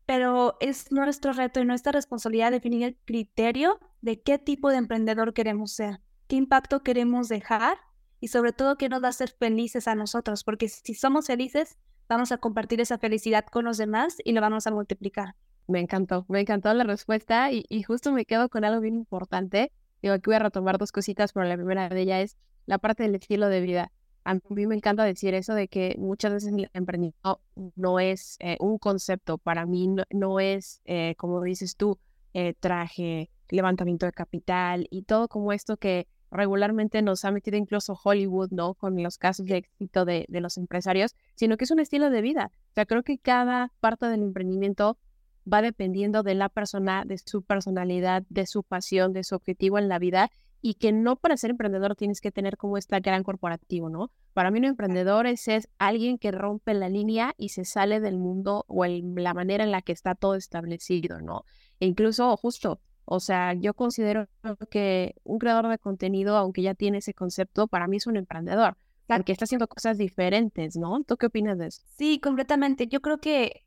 pero 0.06 0.58
es 0.60 0.92
nuestro 0.92 1.32
reto 1.32 1.62
y 1.62 1.66
nuestra 1.66 1.92
responsabilidad 1.92 2.52
definir 2.52 2.84
el 2.84 2.98
criterio 3.06 3.80
de 4.02 4.22
qué 4.22 4.38
tipo 4.38 4.70
de 4.70 4.78
emprendedor 4.78 5.34
queremos 5.34 5.72
ser 5.72 6.02
qué 6.28 6.36
impacto 6.36 6.84
queremos 6.84 7.30
dejar 7.30 7.78
y 8.20 8.30
sobre 8.30 8.54
todo 8.54 8.78
qué 8.78 8.90
nos 8.90 9.02
va 9.04 9.08
a 9.08 9.10
hacer 9.10 9.32
felices 9.38 9.88
a 9.88 9.96
nosotros, 9.96 10.44
porque 10.44 10.70
si 10.70 10.94
somos 10.94 11.28
felices, 11.28 11.78
vamos 12.08 12.32
a 12.32 12.38
compartir 12.38 12.82
esa 12.82 12.98
felicidad 12.98 13.46
con 13.46 13.66
los 13.66 13.78
demás 13.78 14.18
y 14.24 14.32
lo 14.32 14.42
vamos 14.42 14.68
a 14.68 14.72
multiplicar. 14.72 15.36
Me 15.68 15.80
encantó, 15.80 16.26
me 16.30 16.42
encantó 16.42 16.74
la 16.74 16.84
respuesta 16.84 17.52
y, 17.52 17.66
y 17.70 17.84
justo 17.84 18.12
me 18.12 18.26
quedo 18.26 18.50
con 18.50 18.66
algo 18.66 18.82
bien 18.82 18.96
importante. 18.96 19.72
Digo, 20.02 20.14
aquí 20.14 20.24
voy 20.26 20.36
a 20.36 20.40
retomar 20.40 20.78
dos 20.78 20.92
cositas, 20.92 21.34
pero 21.34 21.46
la 21.46 21.56
primera 21.56 21.90
de 21.90 22.02
ellas 22.02 22.24
es 22.24 22.38
la 22.66 22.78
parte 22.78 23.04
del 23.04 23.16
estilo 23.16 23.50
de 23.50 23.62
vida. 23.62 23.92
A 24.26 24.36
mí 24.36 24.68
me 24.68 24.76
encanta 24.76 25.04
decir 25.04 25.34
eso 25.34 25.54
de 25.54 25.68
que 25.68 25.96
muchas 26.00 26.32
veces 26.32 26.54
el 26.54 26.70
emprendimiento 26.74 27.42
no 27.76 28.00
es 28.00 28.38
eh, 28.40 28.58
un 28.60 28.78
concepto, 28.78 29.38
para 29.38 29.66
mí 29.66 29.94
no, 30.12 30.40
es, 30.40 30.82
eh, 30.86 31.16
como 31.18 31.42
dices 31.42 31.76
tú, 31.76 32.00
eh, 32.34 32.54
traje, 32.60 33.30
levantamiento 33.50 34.06
de 34.06 34.12
capital 34.12 34.88
y 34.90 35.04
todo 35.04 35.28
como 35.28 35.54
esto 35.54 35.78
que 35.78 36.08
regularmente 36.32 37.02
nos 37.02 37.26
ha 37.26 37.32
metido 37.32 37.58
incluso 37.58 37.98
Hollywood, 38.04 38.50
¿no? 38.52 38.74
Con 38.74 39.02
los 39.02 39.18
casos 39.18 39.46
de 39.46 39.58
éxito 39.58 40.04
de, 40.04 40.26
de, 40.28 40.42
los 40.42 40.58
empresarios, 40.58 41.16
sino 41.36 41.58
que 41.58 41.66
es 41.66 41.72
un 41.72 41.80
estilo 41.80 42.10
de 42.10 42.22
vida. 42.22 42.52
O 42.72 42.74
sea, 42.74 42.86
creo 42.86 43.04
que 43.04 43.20
cada 43.20 43.72
parte 43.80 44.08
del 44.08 44.24
emprendimiento 44.24 44.98
va 45.52 45.62
dependiendo 45.62 46.24
de 46.24 46.36
la 46.36 46.50
persona, 46.50 47.04
de 47.06 47.18
su 47.18 47.44
personalidad, 47.44 48.24
de 48.30 48.46
su 48.46 48.64
pasión, 48.64 49.14
de 49.14 49.24
su 49.24 49.36
objetivo 49.36 49.78
en 49.78 49.90
la 49.90 50.00
vida. 50.00 50.30
y 50.66 50.76
que 50.76 50.94
no 50.94 51.18
para 51.18 51.36
ser 51.36 51.50
emprendedor 51.50 51.94
tienes 51.98 52.22
que 52.22 52.32
tener 52.32 52.56
como 52.56 52.78
este 52.78 52.98
gran 53.02 53.24
corporativo, 53.24 53.90
¿no? 53.90 54.12
Para 54.32 54.50
mí 54.50 54.60
un 54.60 54.64
emprendedor 54.64 55.28
es, 55.28 55.46
alguien 55.78 56.18
que 56.18 56.32
rompe 56.32 56.74
la 56.74 56.88
línea 56.88 57.34
y 57.38 57.50
se 57.50 57.66
sale 57.66 58.00
del 58.00 58.18
mundo 58.18 58.64
o 58.70 58.86
la 58.86 59.34
manera 59.34 59.66
en 59.66 59.72
la 59.72 59.82
que 59.82 59.92
está 59.92 60.16
todo 60.16 60.36
establecido, 60.36 61.20
¿no? 61.20 61.44
E 61.82 61.86
incluso 61.86 62.38
justo, 62.38 62.80
o 63.06 63.20
sea, 63.20 63.54
yo 63.54 63.74
considero 63.74 64.28
que 64.70 65.16
un 65.24 65.40
creador 65.40 65.68
de 65.68 65.78
contenido, 65.78 66.38
aunque 66.38 66.62
ya 66.62 66.74
tiene 66.74 67.00
ese 67.00 67.14
concepto, 67.14 67.68
para 67.68 67.88
mí 67.88 67.98
es 67.98 68.08
un 68.08 68.18
emprendedor, 68.18 68.78
porque 69.08 69.32
está 69.32 69.46
haciendo 69.46 69.68
cosas 69.68 69.98
diferentes, 69.98 70.78
¿no? 70.78 71.04
¿Tú 71.04 71.18
qué 71.18 71.26
opinas 71.28 71.58
de 71.58 71.68
eso? 71.68 71.84
Sí, 71.98 72.20
completamente. 72.20 72.88
Yo 72.88 73.02
creo 73.02 73.18
que 73.18 73.66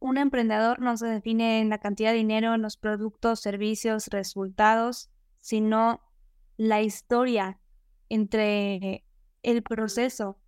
un 0.00 0.18
emprendedor 0.18 0.80
no 0.80 0.96
se 0.96 1.06
define 1.06 1.60
en 1.60 1.68
la 1.68 1.78
cantidad 1.78 2.10
de 2.10 2.16
dinero, 2.16 2.54
en 2.54 2.62
los 2.62 2.76
productos, 2.76 3.40
servicios, 3.40 4.08
resultados, 4.08 5.10
sino 5.40 6.00
la 6.56 6.82
historia 6.82 7.60
entre 8.08 9.04
el 9.42 9.62
proceso, 9.62 10.38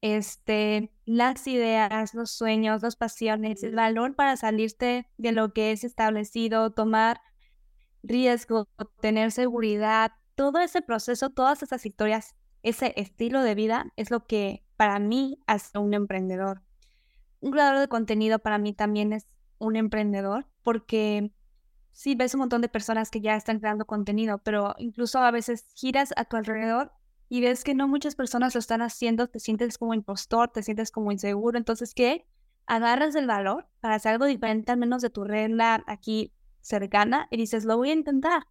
este, 0.00 0.92
las 1.04 1.46
ideas, 1.46 2.14
los 2.14 2.30
sueños, 2.30 2.82
las 2.82 2.96
pasiones, 2.96 3.62
el 3.62 3.74
valor 3.74 4.14
para 4.16 4.36
salirte 4.36 5.08
de 5.16 5.32
lo 5.32 5.52
que 5.52 5.72
es 5.72 5.84
establecido, 5.84 6.72
tomar 6.72 7.20
riesgo, 8.08 8.68
tener 9.00 9.32
seguridad, 9.32 10.12
todo 10.34 10.60
ese 10.60 10.82
proceso, 10.82 11.30
todas 11.30 11.62
esas 11.62 11.84
historias, 11.86 12.36
ese 12.62 12.92
estilo 12.96 13.42
de 13.42 13.54
vida 13.54 13.92
es 13.96 14.10
lo 14.10 14.26
que 14.26 14.64
para 14.76 14.98
mí 14.98 15.38
hace 15.46 15.78
un 15.78 15.94
emprendedor. 15.94 16.62
Un 17.40 17.52
creador 17.52 17.78
de 17.78 17.88
contenido 17.88 18.38
para 18.38 18.58
mí 18.58 18.72
también 18.72 19.12
es 19.12 19.26
un 19.58 19.76
emprendedor 19.76 20.46
porque 20.62 21.32
sí 21.92 22.14
ves 22.14 22.34
un 22.34 22.40
montón 22.40 22.60
de 22.60 22.68
personas 22.68 23.10
que 23.10 23.20
ya 23.20 23.36
están 23.36 23.58
creando 23.58 23.86
contenido, 23.86 24.38
pero 24.38 24.74
incluso 24.78 25.18
a 25.18 25.30
veces 25.30 25.66
giras 25.74 26.12
a 26.16 26.26
tu 26.26 26.36
alrededor 26.36 26.92
y 27.28 27.40
ves 27.40 27.64
que 27.64 27.74
no 27.74 27.88
muchas 27.88 28.14
personas 28.14 28.54
lo 28.54 28.58
están 28.58 28.82
haciendo, 28.82 29.28
te 29.28 29.40
sientes 29.40 29.78
como 29.78 29.94
impostor, 29.94 30.50
te 30.50 30.62
sientes 30.62 30.90
como 30.90 31.10
inseguro, 31.10 31.56
entonces 31.56 31.94
¿qué? 31.94 32.26
Agarras 32.66 33.14
el 33.14 33.26
valor 33.26 33.68
para 33.80 33.94
hacer 33.94 34.12
algo 34.12 34.26
diferente 34.26 34.72
al 34.72 34.78
menos 34.78 35.00
de 35.00 35.10
tu 35.10 35.24
regla 35.24 35.82
aquí 35.86 36.32
cercana 36.66 37.28
y 37.30 37.36
dices, 37.36 37.64
lo 37.64 37.76
voy 37.76 37.90
a 37.90 37.94
intentar. 37.94 38.46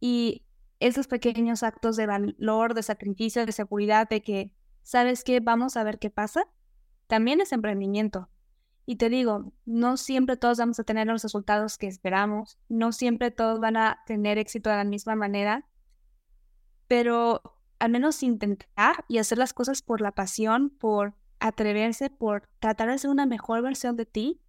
Y 0.00 0.44
esos 0.80 1.06
pequeños 1.06 1.62
actos 1.62 1.96
de 1.96 2.06
valor, 2.06 2.74
de 2.74 2.82
sacrificio, 2.82 3.46
de 3.46 3.52
seguridad, 3.52 4.08
de 4.08 4.22
que, 4.22 4.52
¿sabes 4.82 5.24
qué? 5.24 5.40
Vamos 5.40 5.76
a 5.76 5.84
ver 5.84 5.98
qué 5.98 6.10
pasa, 6.10 6.46
también 7.06 7.40
es 7.40 7.52
emprendimiento. 7.52 8.28
Y 8.86 8.96
te 8.96 9.08
digo, 9.08 9.52
no 9.64 9.96
siempre 9.96 10.36
todos 10.36 10.58
vamos 10.58 10.78
a 10.78 10.84
tener 10.84 11.06
los 11.06 11.22
resultados 11.22 11.78
que 11.78 11.86
esperamos, 11.86 12.58
no 12.68 12.92
siempre 12.92 13.30
todos 13.30 13.60
van 13.60 13.76
a 13.76 14.00
tener 14.06 14.36
éxito 14.36 14.68
de 14.68 14.76
la 14.76 14.84
misma 14.84 15.14
manera, 15.14 15.66
pero 16.86 17.58
al 17.78 17.90
menos 17.90 18.22
intentar 18.22 19.04
y 19.08 19.18
hacer 19.18 19.38
las 19.38 19.54
cosas 19.54 19.80
por 19.80 20.00
la 20.00 20.12
pasión, 20.12 20.70
por 20.70 21.14
atreverse, 21.40 22.10
por 22.10 22.48
tratar 22.58 22.90
de 22.90 22.98
ser 22.98 23.10
una 23.10 23.26
mejor 23.26 23.62
versión 23.62 23.96
de 23.96 24.06
ti, 24.06 24.40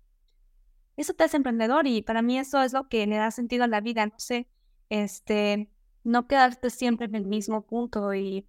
eso 0.98 1.14
te 1.14 1.24
hace 1.24 1.38
emprendedor 1.38 1.88
y 1.88 2.02
para 2.02 2.22
mí 2.22 2.38
eso 2.38 2.62
es 2.62 2.74
lo 2.74 2.88
que 2.88 3.06
le 3.08 3.18
da 3.18 3.32
sentido 3.32 3.64
a 3.64 3.68
la 3.68 3.82
vida, 3.82 4.06
no 4.06 4.16
sé, 4.18 4.48
este, 4.90 5.70
no 6.04 6.28
quedarte 6.28 6.70
siempre 6.70 7.08
en 7.08 7.16
el 7.16 7.26
mismo 7.26 7.66
punto 7.66 8.14
y 8.14 8.48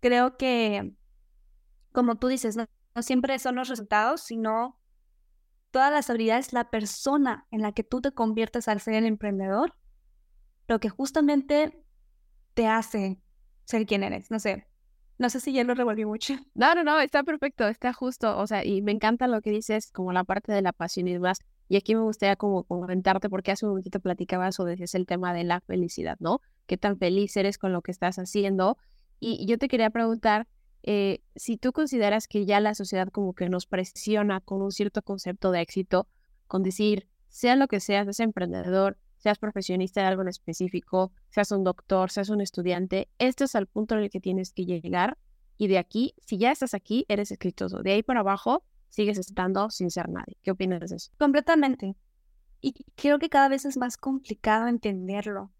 creo 0.00 0.36
que, 0.36 0.94
como 1.92 2.16
tú 2.16 2.28
dices, 2.28 2.56
no 2.56 2.66
siempre 3.02 3.38
son 3.38 3.56
los 3.56 3.68
resultados, 3.68 4.22
sino 4.22 4.78
todas 5.70 5.92
las 5.92 6.10
habilidades, 6.10 6.52
la 6.52 6.70
persona 6.70 7.46
en 7.50 7.62
la 7.62 7.72
que 7.72 7.84
tú 7.84 8.00
te 8.00 8.12
conviertes 8.12 8.68
al 8.68 8.80
ser 8.80 8.94
el 8.94 9.06
emprendedor, 9.06 9.74
lo 10.66 10.80
que 10.80 10.88
justamente 10.88 11.84
te 12.54 12.66
hace 12.66 13.20
ser 13.64 13.86
quien 13.86 14.02
eres. 14.02 14.30
No 14.30 14.38
sé, 14.38 14.66
no 15.18 15.30
sé 15.30 15.40
si 15.40 15.52
ya 15.52 15.64
lo 15.64 15.74
revolví 15.74 16.04
mucho. 16.04 16.34
No, 16.54 16.74
no, 16.74 16.84
no, 16.84 16.98
está 17.00 17.22
perfecto, 17.22 17.66
está 17.68 17.92
justo. 17.92 18.38
O 18.38 18.46
sea, 18.46 18.64
y 18.64 18.82
me 18.82 18.92
encanta 18.92 19.26
lo 19.28 19.40
que 19.42 19.50
dices, 19.50 19.90
como 19.92 20.12
la 20.12 20.24
parte 20.24 20.52
de 20.52 20.62
la 20.62 20.72
pasión 20.72 21.08
y 21.08 21.12
demás. 21.12 21.38
Y 21.68 21.76
aquí 21.76 21.94
me 21.94 22.02
gustaría 22.02 22.36
como 22.36 22.64
comentarte, 22.64 23.28
porque 23.28 23.52
hace 23.52 23.66
un 23.66 23.72
momentito 23.72 24.00
platicabas 24.00 24.58
o 24.58 24.64
decías 24.64 24.94
el 24.94 25.06
tema 25.06 25.34
de 25.34 25.44
la 25.44 25.60
felicidad, 25.60 26.16
¿no? 26.20 26.40
¿Qué 26.66 26.78
tan 26.78 26.98
feliz 26.98 27.36
eres 27.36 27.58
con 27.58 27.72
lo 27.72 27.82
que 27.82 27.90
estás 27.90 28.18
haciendo? 28.18 28.78
Y 29.20 29.46
yo 29.46 29.58
te 29.58 29.68
quería 29.68 29.90
preguntar, 29.90 30.46
eh, 30.82 31.20
si 31.36 31.56
tú 31.56 31.72
consideras 31.72 32.28
que 32.28 32.46
ya 32.46 32.60
la 32.60 32.74
sociedad 32.74 33.08
como 33.08 33.34
que 33.34 33.48
nos 33.48 33.66
presiona 33.66 34.40
con 34.40 34.62
un 34.62 34.70
cierto 34.70 35.02
concepto 35.02 35.50
de 35.50 35.60
éxito, 35.60 36.08
con 36.46 36.62
decir, 36.62 37.08
sea 37.28 37.56
lo 37.56 37.68
que 37.68 37.80
seas, 37.80 38.04
seas 38.04 38.20
emprendedor, 38.20 38.96
seas 39.18 39.38
profesionista 39.38 40.00
de 40.00 40.06
algo 40.06 40.22
en 40.22 40.28
específico, 40.28 41.12
seas 41.30 41.50
un 41.52 41.64
doctor, 41.64 42.10
seas 42.10 42.28
un 42.30 42.40
estudiante, 42.40 43.08
este 43.18 43.44
es 43.44 43.54
el 43.54 43.66
punto 43.66 43.94
en 43.94 44.02
el 44.02 44.10
que 44.10 44.20
tienes 44.20 44.52
que 44.52 44.64
llegar 44.64 45.18
y 45.58 45.66
de 45.66 45.78
aquí, 45.78 46.14
si 46.24 46.38
ya 46.38 46.52
estás 46.52 46.72
aquí, 46.72 47.04
eres 47.08 47.32
exitoso. 47.32 47.82
De 47.82 47.92
ahí 47.92 48.02
para 48.04 48.20
abajo, 48.20 48.64
sigues 48.88 49.18
estando 49.18 49.68
sin 49.70 49.90
ser 49.90 50.08
nadie. 50.08 50.36
¿Qué 50.42 50.52
opinas 50.52 50.88
de 50.88 50.96
eso? 50.96 51.10
Completamente. 51.18 51.96
Y 52.60 52.84
creo 52.94 53.18
que 53.18 53.28
cada 53.28 53.48
vez 53.48 53.64
es 53.64 53.76
más 53.76 53.96
complicado 53.96 54.68
entenderlo. 54.68 55.50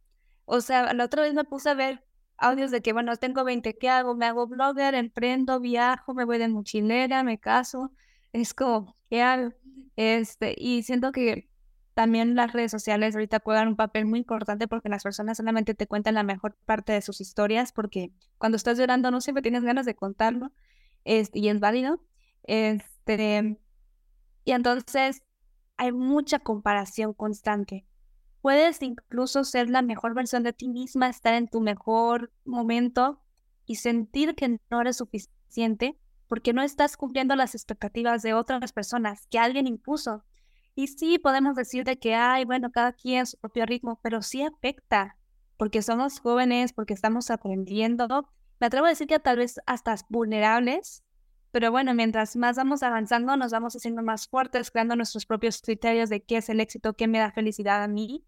O 0.44 0.60
sea, 0.60 0.94
la 0.94 1.04
otra 1.04 1.22
vez 1.22 1.34
me 1.34 1.44
puse 1.44 1.68
a 1.68 1.74
ver 1.74 2.04
audios 2.38 2.70
de 2.70 2.80
que, 2.80 2.92
bueno, 2.92 3.14
tengo 3.16 3.42
20, 3.42 3.76
¿qué 3.76 3.88
hago? 3.88 4.14
Me 4.14 4.26
hago 4.26 4.46
blogger, 4.46 4.94
emprendo, 4.94 5.58
viajo, 5.58 6.14
me 6.14 6.24
voy 6.24 6.38
de 6.38 6.48
mochilera, 6.48 7.24
me 7.24 7.38
caso. 7.38 7.92
Es 8.32 8.54
como, 8.54 8.96
¿qué 9.10 9.22
hago? 9.22 9.52
Este, 9.96 10.54
y 10.56 10.84
siento 10.84 11.10
que 11.10 11.48
también 11.98 12.36
las 12.36 12.52
redes 12.52 12.70
sociales 12.70 13.16
ahorita 13.16 13.40
juegan 13.42 13.66
un 13.66 13.74
papel 13.74 14.06
muy 14.06 14.20
importante 14.20 14.68
porque 14.68 14.88
las 14.88 15.02
personas 15.02 15.36
solamente 15.36 15.74
te 15.74 15.88
cuentan 15.88 16.14
la 16.14 16.22
mejor 16.22 16.56
parte 16.64 16.92
de 16.92 17.02
sus 17.02 17.20
historias 17.20 17.72
porque 17.72 18.12
cuando 18.38 18.54
estás 18.54 18.78
llorando 18.78 19.10
no 19.10 19.20
siempre 19.20 19.42
tienes 19.42 19.64
ganas 19.64 19.84
de 19.84 19.96
contarlo 19.96 20.52
este, 21.04 21.40
y 21.40 21.48
es 21.48 21.58
válido. 21.58 22.00
Este, 22.44 23.58
y 24.44 24.52
entonces 24.52 25.22
hay 25.76 25.90
mucha 25.90 26.38
comparación 26.38 27.14
constante. 27.14 27.84
Puedes 28.42 28.80
incluso 28.80 29.42
ser 29.42 29.68
la 29.68 29.82
mejor 29.82 30.14
versión 30.14 30.44
de 30.44 30.52
ti 30.52 30.68
misma, 30.68 31.08
estar 31.08 31.34
en 31.34 31.48
tu 31.48 31.60
mejor 31.60 32.30
momento 32.44 33.20
y 33.66 33.74
sentir 33.74 34.36
que 34.36 34.60
no 34.70 34.80
eres 34.80 34.98
suficiente 34.98 35.98
porque 36.28 36.52
no 36.52 36.62
estás 36.62 36.96
cumpliendo 36.96 37.34
las 37.34 37.56
expectativas 37.56 38.22
de 38.22 38.34
otras 38.34 38.72
personas 38.72 39.26
que 39.26 39.40
alguien 39.40 39.66
impuso. 39.66 40.22
Y 40.78 40.86
sí, 40.86 41.18
podemos 41.18 41.56
decir 41.56 41.82
de 41.82 41.98
que, 41.98 42.14
hay, 42.14 42.44
bueno, 42.44 42.70
cada 42.70 42.92
quien 42.92 43.26
su 43.26 43.36
propio 43.36 43.66
ritmo, 43.66 43.98
pero 44.00 44.22
sí 44.22 44.42
afecta, 44.42 45.16
porque 45.56 45.82
somos 45.82 46.20
jóvenes, 46.20 46.72
porque 46.72 46.94
estamos 46.94 47.32
aprendiendo. 47.32 48.06
Me 48.60 48.68
atrevo 48.68 48.86
a 48.86 48.90
decir 48.90 49.08
que 49.08 49.18
tal 49.18 49.38
vez 49.38 49.58
hasta 49.66 49.96
vulnerables, 50.08 51.02
pero 51.50 51.72
bueno, 51.72 51.94
mientras 51.94 52.36
más 52.36 52.54
vamos 52.54 52.84
avanzando, 52.84 53.36
nos 53.36 53.50
vamos 53.50 53.74
haciendo 53.74 54.04
más 54.04 54.28
fuertes, 54.28 54.70
creando 54.70 54.94
nuestros 54.94 55.26
propios 55.26 55.60
criterios 55.62 56.10
de 56.10 56.22
qué 56.22 56.36
es 56.36 56.48
el 56.48 56.60
éxito, 56.60 56.94
qué 56.94 57.08
me 57.08 57.18
da 57.18 57.32
felicidad 57.32 57.82
a 57.82 57.88
mí. 57.88 58.24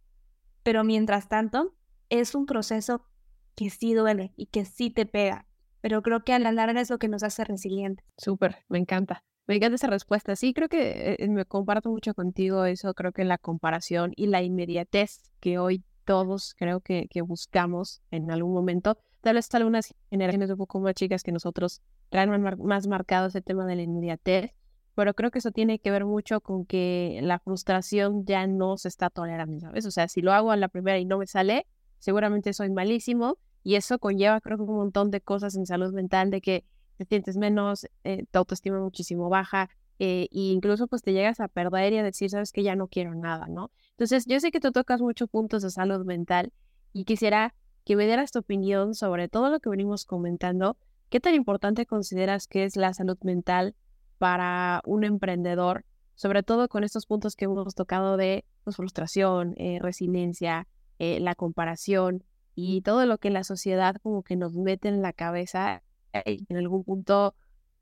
Pero 0.65 0.83
mientras 0.83 1.29
tanto, 1.29 1.77
es 2.09 2.35
un 2.35 2.47
proceso 2.47 3.07
que 3.55 3.71
sí 3.71 3.95
duele 3.95 4.33
y 4.37 4.47
que 4.47 4.65
sí 4.65 4.91
te 4.91 5.07
pega. 5.07 5.47
Pero 5.83 6.03
creo 6.03 6.25
que 6.25 6.33
a 6.33 6.41
la 6.41 6.51
larga 6.51 6.81
es 6.81 6.91
lo 6.91 6.99
que 6.99 7.07
nos 7.07 7.23
hace 7.23 7.45
resilientes. 7.45 8.05
Súper, 8.19 8.65
me 8.69 8.79
encanta. 8.79 9.23
Me 9.51 9.57
encanta 9.57 9.75
esa 9.75 9.89
respuesta. 9.89 10.37
Sí, 10.37 10.55
creo 10.55 10.69
que 10.69 11.17
eh, 11.19 11.29
me 11.29 11.45
comparto 11.45 11.91
mucho 11.91 12.15
contigo 12.15 12.67
eso. 12.67 12.95
Creo 12.95 13.11
que 13.11 13.25
la 13.25 13.37
comparación 13.37 14.13
y 14.15 14.29
la 14.29 14.45
inmediatez 14.45 15.33
que 15.41 15.59
hoy 15.59 15.83
todos 16.05 16.55
creo 16.57 16.79
que, 16.79 17.09
que 17.11 17.21
buscamos 17.21 18.01
en 18.13 18.31
algún 18.31 18.53
momento, 18.53 18.97
tal 19.23 19.35
vez 19.35 19.53
algunas 19.57 19.93
generaciones 20.09 20.51
un 20.51 20.57
poco 20.57 20.79
más 20.79 20.95
chicas 20.95 21.25
que 21.25 21.33
nosotros 21.33 21.83
traen 22.11 22.31
más 22.61 22.87
marcado 22.87 23.27
ese 23.27 23.43
tema 23.43 23.67
de 23.67 23.75
la 23.75 23.83
inmediatez, 23.83 24.53
pero 24.95 25.15
creo 25.15 25.33
que 25.33 25.41
eso 25.41 25.51
tiene 25.51 25.81
que 25.81 25.91
ver 25.91 26.05
mucho 26.05 26.41
con 26.41 26.65
que 26.65 27.19
la 27.21 27.41
frustración 27.41 28.25
ya 28.25 28.47
no 28.47 28.77
se 28.77 28.87
está 28.87 29.11
tolerando, 29.11 29.59
¿sabes? 29.59 29.85
O 29.85 29.91
sea, 29.91 30.07
si 30.07 30.21
lo 30.21 30.33
hago 30.33 30.53
a 30.53 30.57
la 30.57 30.69
primera 30.69 31.01
y 31.01 31.07
no 31.07 31.19
me 31.19 31.27
sale, 31.27 31.67
seguramente 31.99 32.53
soy 32.53 32.71
malísimo 32.71 33.37
y 33.65 33.75
eso 33.75 33.99
conlleva 33.99 34.41
creo 34.41 34.59
que 34.59 34.63
un 34.63 34.77
montón 34.77 35.11
de 35.11 35.21
cosas 35.21 35.57
en 35.57 35.67
salud 35.67 35.93
mental, 35.93 36.31
de 36.31 36.41
que 36.41 36.65
te 37.01 37.07
sientes 37.07 37.39
menos, 37.39 37.87
eh, 38.05 38.25
tu 38.31 38.39
autoestima 38.39 38.79
muchísimo 38.79 39.31
baja 39.31 39.71
eh, 39.99 40.29
e 40.31 40.53
incluso 40.53 40.87
pues 40.87 41.03
te 41.03 41.13
llegas 41.13 41.41
a 41.41 41.49
perder 41.49 41.95
y 41.95 41.99
a 41.99 42.03
decir, 42.03 42.29
sabes 42.29 42.53
que 42.53 42.63
ya 42.63 42.77
no 42.77 42.89
quiero 42.89 43.15
nada, 43.15 43.47
¿no? 43.49 43.71
Entonces, 43.93 44.27
yo 44.27 44.39
sé 44.39 44.51
que 44.51 44.61
tú 44.61 44.71
tocas 44.71 45.01
muchos 45.01 45.29
puntos 45.31 45.63
de 45.63 45.71
salud 45.71 46.05
mental 46.05 46.53
y 46.93 47.05
quisiera 47.05 47.55
que 47.85 47.97
me 47.97 48.05
dieras 48.05 48.33
tu 48.33 48.41
opinión 48.41 48.95
sobre 48.95 49.29
todo 49.29 49.49
lo 49.49 49.61
que 49.61 49.71
venimos 49.71 50.05
comentando. 50.05 50.77
¿Qué 51.09 51.21
tan 51.21 51.35
importante 51.35 51.87
consideras 51.87 52.47
que 52.47 52.65
es 52.65 52.77
la 52.77 52.93
salud 52.93 53.19
mental 53.23 53.75
para 54.19 54.83
un 54.85 55.05
emprendedor, 55.05 55.87
sobre 56.15 56.43
todo 56.43 56.69
con 56.69 56.85
estos 56.85 57.07
puntos 57.07 57.35
que 57.35 57.47
hemos 57.47 57.75
tocado 57.75 58.19
de 58.19 58.45
pues, 58.65 58.77
frustración, 58.77 59.55
eh, 59.57 59.79
resiliencia, 59.81 60.69
eh, 60.99 61.19
la 61.21 61.35
comparación 61.35 62.25
y 62.55 62.83
todo 62.83 63.07
lo 63.07 63.17
que 63.17 63.31
la 63.31 63.45
sociedad 63.45 63.97
como 64.03 64.23
que 64.23 64.37
nos 64.37 64.55
mete 64.55 64.89
en 64.89 65.01
la 65.01 65.15
cabeza 65.15 65.83
y 66.25 66.47
en 66.49 66.57
algún 66.57 66.85
punto 66.85 67.35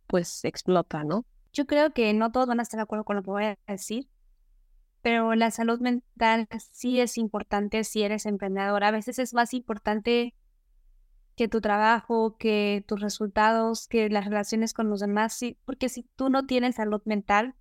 pues 0.07 0.45
explota, 0.45 1.05
¿no? 1.05 1.25
Yo 1.53 1.67
creo 1.67 1.93
que 1.93 2.13
no 2.15 2.33
todos 2.33 2.47
van 2.47 2.61
a 2.61 2.63
estar 2.63 2.79
de 2.79 2.83
acuerdo 2.83 3.05
con 3.05 3.17
lo 3.17 3.23
que 3.23 3.31
voy 3.31 3.45
a 3.45 3.59
decir, 3.67 4.09
pero 5.03 5.35
la 5.35 5.51
salud 5.51 5.81
mental 5.81 6.49
sí 6.73 7.01
es 7.01 7.19
importante 7.19 7.85
si 7.85 8.03
eres 8.03 8.27
emprendedor. 8.27 8.85
A 8.85 8.91
veces 8.91 9.19
es 9.19 9.35
más 9.35 9.55
importante 9.55 10.35
que 11.37 11.49
tu 11.49 11.61
trabajo, 11.61 12.37
que 12.37 12.85
tus 12.87 13.01
resultados, 13.01 13.87
que 13.87 14.11
las 14.11 14.25
relaciones 14.25 14.75
con 14.75 14.91
los 14.91 15.01
demás, 15.01 15.35
sí, 15.35 15.57
porque 15.65 15.89
si 15.89 16.03
tú 16.17 16.31
no 16.31 16.47
tienes 16.47 16.75
salud 16.75 17.01
mental, 17.05 17.55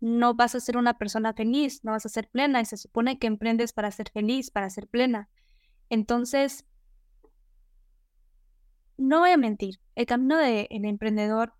no 0.00 0.34
vas 0.34 0.54
a 0.54 0.60
ser 0.60 0.78
una 0.78 0.96
persona 0.96 1.34
feliz, 1.34 1.84
no 1.84 1.92
vas 1.92 2.06
a 2.06 2.08
ser 2.08 2.28
plena 2.30 2.62
y 2.62 2.64
se 2.64 2.78
supone 2.78 3.18
que 3.18 3.26
emprendes 3.26 3.74
para 3.74 3.90
ser 3.90 4.10
feliz, 4.10 4.50
para 4.50 4.70
ser 4.70 4.88
plena. 4.88 5.28
Entonces, 5.90 6.64
no 9.00 9.20
voy 9.20 9.30
a 9.30 9.36
mentir, 9.36 9.80
el 9.94 10.06
camino 10.06 10.36
del 10.36 10.66
emprendedor, 10.70 11.54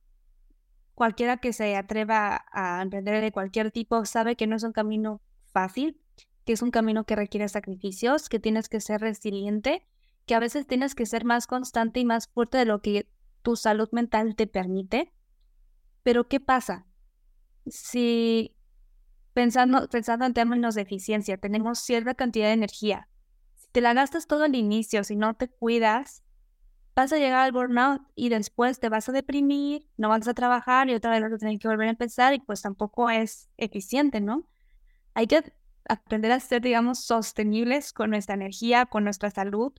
cualquiera 0.94 1.38
que 1.38 1.54
se 1.54 1.74
atreva 1.76 2.44
a 2.52 2.82
emprender 2.82 3.22
de 3.22 3.32
cualquier 3.32 3.70
tipo, 3.70 4.04
sabe 4.04 4.36
que 4.36 4.46
no 4.46 4.56
es 4.56 4.62
un 4.62 4.72
camino 4.72 5.22
fácil, 5.52 5.98
que 6.44 6.52
es 6.52 6.60
un 6.60 6.70
camino 6.70 7.04
que 7.04 7.16
requiere 7.16 7.48
sacrificios, 7.48 8.28
que 8.28 8.40
tienes 8.40 8.68
que 8.68 8.80
ser 8.80 9.00
resiliente, 9.00 9.86
que 10.26 10.34
a 10.34 10.38
veces 10.38 10.66
tienes 10.66 10.94
que 10.94 11.06
ser 11.06 11.24
más 11.24 11.46
constante 11.46 12.00
y 12.00 12.04
más 12.04 12.28
fuerte 12.28 12.58
de 12.58 12.66
lo 12.66 12.82
que 12.82 13.10
tu 13.42 13.56
salud 13.56 13.88
mental 13.92 14.36
te 14.36 14.46
permite. 14.46 15.12
Pero 16.02 16.28
¿qué 16.28 16.40
pasa? 16.40 16.86
Si 17.66 18.54
pensando, 19.32 19.88
pensando 19.88 20.26
en 20.26 20.34
términos 20.34 20.74
de 20.74 20.82
eficiencia, 20.82 21.38
tenemos 21.38 21.78
cierta 21.78 22.14
cantidad 22.14 22.48
de 22.48 22.52
energía. 22.52 23.08
Si 23.54 23.68
te 23.72 23.80
la 23.80 23.94
gastas 23.94 24.26
todo 24.26 24.44
al 24.44 24.54
inicio, 24.54 25.04
si 25.04 25.16
no 25.16 25.34
te 25.34 25.48
cuidas, 25.48 26.22
vas 26.94 27.12
a 27.12 27.16
llegar 27.18 27.40
al 27.40 27.52
burnout 27.52 28.02
y 28.14 28.28
después 28.28 28.80
te 28.80 28.88
vas 28.88 29.08
a 29.08 29.12
deprimir, 29.12 29.86
no 29.96 30.08
vas 30.08 30.26
a 30.28 30.34
trabajar 30.34 30.88
y 30.88 30.94
otra 30.94 31.10
vez 31.12 31.22
vas 31.22 31.32
a 31.32 31.38
tener 31.38 31.58
que 31.58 31.68
volver 31.68 31.88
a 31.88 31.92
empezar 31.92 32.34
y 32.34 32.40
pues 32.40 32.62
tampoco 32.62 33.10
es 33.10 33.48
eficiente, 33.56 34.20
¿no? 34.20 34.48
Hay 35.14 35.26
que 35.26 35.52
aprender 35.88 36.32
a 36.32 36.40
ser, 36.40 36.62
digamos, 36.62 37.00
sostenibles 37.00 37.92
con 37.92 38.10
nuestra 38.10 38.34
energía, 38.34 38.86
con 38.86 39.04
nuestra 39.04 39.30
salud. 39.30 39.72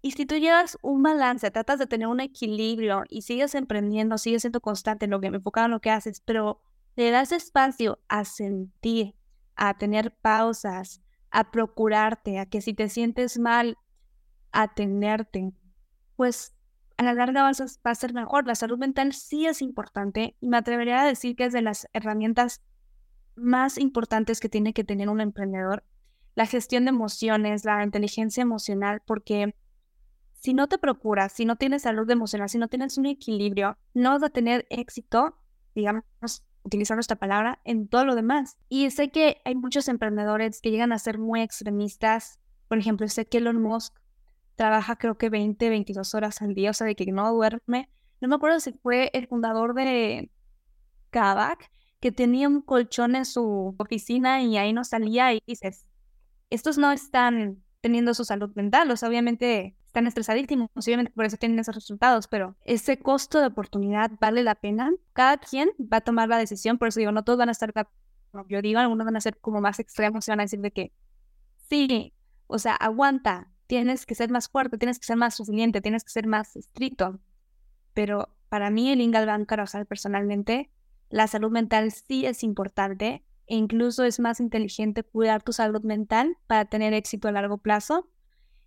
Y 0.00 0.12
si 0.12 0.26
tú 0.26 0.36
llevas 0.36 0.76
un 0.82 1.02
balance, 1.02 1.50
tratas 1.50 1.78
de 1.78 1.86
tener 1.86 2.08
un 2.08 2.20
equilibrio 2.20 3.04
y 3.08 3.22
sigues 3.22 3.54
emprendiendo, 3.54 4.18
sigues 4.18 4.42
siendo 4.42 4.60
constante 4.60 5.04
en 5.04 5.12
lo 5.12 5.20
que 5.20 5.28
enfocado 5.28 5.66
en 5.66 5.72
lo 5.72 5.80
que 5.80 5.90
haces, 5.90 6.20
pero 6.20 6.60
le 6.96 7.10
das 7.10 7.32
espacio 7.32 8.00
a 8.08 8.24
sentir, 8.24 9.14
a 9.54 9.78
tener 9.78 10.14
pausas, 10.16 11.00
a 11.30 11.50
procurarte, 11.50 12.38
a 12.38 12.46
que 12.46 12.60
si 12.60 12.74
te 12.74 12.88
sientes 12.88 13.38
mal, 13.38 13.78
atenderte, 14.50 15.52
pues 16.22 16.54
a 16.98 17.02
la 17.02 17.14
larga 17.14 17.42
vas 17.42 17.80
va 17.84 17.90
a 17.90 17.94
ser 17.96 18.14
mejor. 18.14 18.46
La 18.46 18.54
salud 18.54 18.78
mental 18.78 19.12
sí 19.12 19.46
es 19.46 19.60
importante 19.60 20.36
y 20.40 20.46
me 20.46 20.56
atrevería 20.56 21.02
a 21.02 21.04
decir 21.04 21.34
que 21.34 21.46
es 21.46 21.52
de 21.52 21.62
las 21.62 21.88
herramientas 21.94 22.62
más 23.34 23.76
importantes 23.76 24.38
que 24.38 24.48
tiene 24.48 24.72
que 24.72 24.84
tener 24.84 25.08
un 25.08 25.20
emprendedor. 25.20 25.82
La 26.36 26.46
gestión 26.46 26.84
de 26.84 26.90
emociones, 26.90 27.64
la 27.64 27.82
inteligencia 27.82 28.40
emocional, 28.40 29.02
porque 29.04 29.56
si 30.34 30.54
no 30.54 30.68
te 30.68 30.78
procuras, 30.78 31.32
si 31.32 31.44
no 31.44 31.56
tienes 31.56 31.82
salud 31.82 32.08
emocional, 32.08 32.48
si 32.48 32.58
no 32.58 32.68
tienes 32.68 32.98
un 32.98 33.06
equilibrio, 33.06 33.76
no 33.92 34.10
vas 34.10 34.22
a 34.22 34.30
tener 34.30 34.64
éxito, 34.70 35.36
digamos, 35.74 36.04
utilizando 36.62 37.00
esta 37.00 37.16
palabra, 37.16 37.58
en 37.64 37.88
todo 37.88 38.04
lo 38.04 38.14
demás. 38.14 38.58
Y 38.68 38.88
sé 38.92 39.10
que 39.10 39.42
hay 39.44 39.56
muchos 39.56 39.88
emprendedores 39.88 40.60
que 40.60 40.70
llegan 40.70 40.92
a 40.92 41.00
ser 41.00 41.18
muy 41.18 41.40
extremistas. 41.40 42.38
Por 42.68 42.78
ejemplo, 42.78 43.08
sé 43.08 43.26
que 43.26 43.38
Elon 43.38 43.60
Musk 43.60 44.01
trabaja 44.56 44.96
creo 44.96 45.16
que 45.16 45.30
20, 45.30 45.68
22 45.68 46.14
horas 46.14 46.42
al 46.42 46.54
día, 46.54 46.70
o 46.70 46.74
sea, 46.74 46.86
de 46.86 46.94
que 46.94 47.10
no 47.10 47.32
duerme. 47.32 47.90
No 48.20 48.28
me 48.28 48.36
acuerdo 48.36 48.60
si 48.60 48.72
fue 48.72 49.10
el 49.14 49.26
fundador 49.26 49.74
de 49.74 50.30
Kavak, 51.10 51.70
que 52.00 52.12
tenía 52.12 52.48
un 52.48 52.62
colchón 52.62 53.16
en 53.16 53.24
su 53.24 53.74
oficina 53.78 54.42
y 54.42 54.56
ahí 54.56 54.72
no 54.72 54.84
salía 54.84 55.32
y 55.34 55.42
dices, 55.46 55.86
estos 56.50 56.78
no 56.78 56.92
están 56.92 57.62
teniendo 57.80 58.14
su 58.14 58.24
salud 58.24 58.50
mental, 58.54 58.90
o 58.90 58.96
sea, 58.96 59.08
obviamente 59.08 59.76
están 59.86 60.06
estresadísimos, 60.06 60.70
obviamente 60.74 61.12
por 61.12 61.26
eso 61.26 61.36
tienen 61.36 61.58
esos 61.58 61.74
resultados, 61.74 62.26
pero 62.26 62.56
ese 62.64 62.98
costo 62.98 63.40
de 63.40 63.46
oportunidad 63.46 64.10
vale 64.20 64.42
la 64.42 64.54
pena. 64.54 64.90
Cada 65.12 65.36
quien 65.36 65.70
va 65.80 65.98
a 65.98 66.00
tomar 66.00 66.30
la 66.30 66.38
decisión, 66.38 66.78
por 66.78 66.88
eso 66.88 66.98
digo, 66.98 67.12
no 67.12 67.24
todos 67.24 67.38
van 67.38 67.50
a 67.50 67.52
estar, 67.52 67.74
como 68.30 68.46
yo 68.48 68.62
digo, 68.62 68.80
algunos 68.80 69.04
van 69.04 69.16
a 69.16 69.20
ser 69.20 69.38
como 69.38 69.60
más 69.60 69.78
extremos 69.80 70.26
y 70.26 70.30
van 70.30 70.40
a 70.40 70.44
decir 70.44 70.60
de 70.60 70.70
que 70.70 70.92
sí, 71.68 72.14
o 72.46 72.58
sea, 72.58 72.74
aguanta, 72.74 73.51
tienes 73.72 74.04
que 74.04 74.14
ser 74.14 74.30
más 74.30 74.50
fuerte, 74.50 74.76
tienes 74.76 74.98
que 74.98 75.06
ser 75.06 75.16
más 75.16 75.38
resiliente, 75.38 75.80
tienes 75.80 76.04
que 76.04 76.10
ser 76.10 76.26
más 76.26 76.56
estricto. 76.56 77.18
Pero 77.94 78.28
para 78.50 78.68
mí, 78.68 78.90
el 78.90 79.00
Ingalban 79.00 79.46
Carvajal 79.46 79.86
personalmente, 79.86 80.70
la 81.08 81.26
salud 81.26 81.50
mental 81.50 81.90
sí 81.90 82.26
es 82.26 82.42
importante 82.42 83.24
e 83.46 83.56
incluso 83.56 84.04
es 84.04 84.20
más 84.20 84.40
inteligente 84.40 85.04
cuidar 85.04 85.42
tu 85.42 85.54
salud 85.54 85.82
mental 85.84 86.36
para 86.46 86.66
tener 86.66 86.92
éxito 86.92 87.28
a 87.28 87.32
largo 87.32 87.56
plazo, 87.56 88.10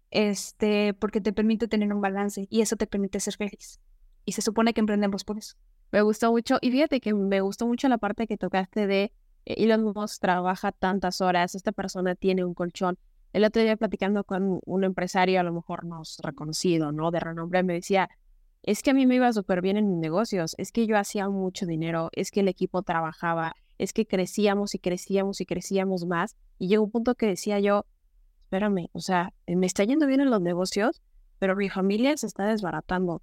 este, 0.10 0.96
porque 0.96 1.22
te 1.22 1.34
permite 1.34 1.68
tener 1.68 1.94
un 1.94 2.02
balance 2.02 2.48
y 2.50 2.62
eso 2.62 2.76
te 2.76 2.88
permite 2.88 3.20
ser 3.20 3.36
feliz. 3.36 3.80
Y 4.26 4.32
se 4.32 4.41
supone 4.41 4.74
que 4.74 4.80
emprendemos 4.80 5.24
por 5.24 5.38
eso. 5.38 5.56
Me 5.91 6.02
gustó 6.02 6.32
mucho, 6.32 6.58
y 6.62 6.72
fíjate 6.72 7.00
que 7.00 7.13
me 7.13 7.41
gustó 7.41 7.68
mucho 7.68 7.88
la 7.89 8.00
parte 8.00 8.26
que 8.26 8.38
tocaste 8.38 8.88
de 8.88 9.13
eh, 9.46 9.54
Elon 9.65 9.84
Musk 9.84 10.20
trabaja 10.20 10.72
tantas 10.72 11.22
horas, 11.22 11.54
esta 11.54 11.72
persona 11.72 12.15
tiene 12.15 12.44
un 12.44 12.56
colchón. 12.56 12.98
El 13.36 13.43
otro 13.43 13.62
día 13.62 13.76
platicando 13.76 14.24
con 14.24 14.62
un 14.63 14.84
empresario, 14.86 15.41
a 15.41 15.43
lo 15.43 15.52
mejor 15.52 15.84
no 15.84 16.04
reconocido, 16.24 16.93
¿no? 16.93 17.12
De 17.12 17.19
renombre, 17.19 17.63
me 17.63 17.74
decía, 17.74 18.10
es 18.63 18.82
que 18.82 18.91
a 18.91 18.93
mí 18.93 19.06
me 19.06 19.15
iba 19.15 19.34
súper 19.34 19.60
bien 19.60 19.76
en 19.76 19.89
mis 19.89 19.98
negocios, 19.98 20.56
es 20.58 20.71
que 20.71 20.88
yo 20.88 20.98
hacía 20.98 21.28
mucho 21.28 21.65
dinero, 21.65 22.08
es 22.13 22.32
que 22.32 22.39
el 22.39 22.48
equipo 22.48 22.82
trabajaba, 22.82 23.54
es 23.78 23.91
que 23.91 24.08
crecíamos 24.08 24.74
y 24.74 24.80
crecíamos 24.80 25.41
y 25.41 25.45
crecíamos 25.45 26.06
más. 26.06 26.38
Y 26.60 26.69
llegó 26.69 26.86
un 26.86 26.91
punto 26.91 27.15
que 27.15 27.26
decía 27.26 27.60
yo, 27.60 27.86
espérame, 28.43 28.88
o 28.93 29.02
sea, 29.02 29.34
me 29.48 29.65
está 29.65 29.84
yendo 29.84 30.08
bien 30.08 30.21
en 30.21 30.30
los 30.30 30.39
negocios, 30.39 31.02
pero 31.38 31.58
mi 31.58 31.69
familia 31.69 32.15
se 32.15 32.28
está 32.28 32.45
desbaratando. 32.45 33.21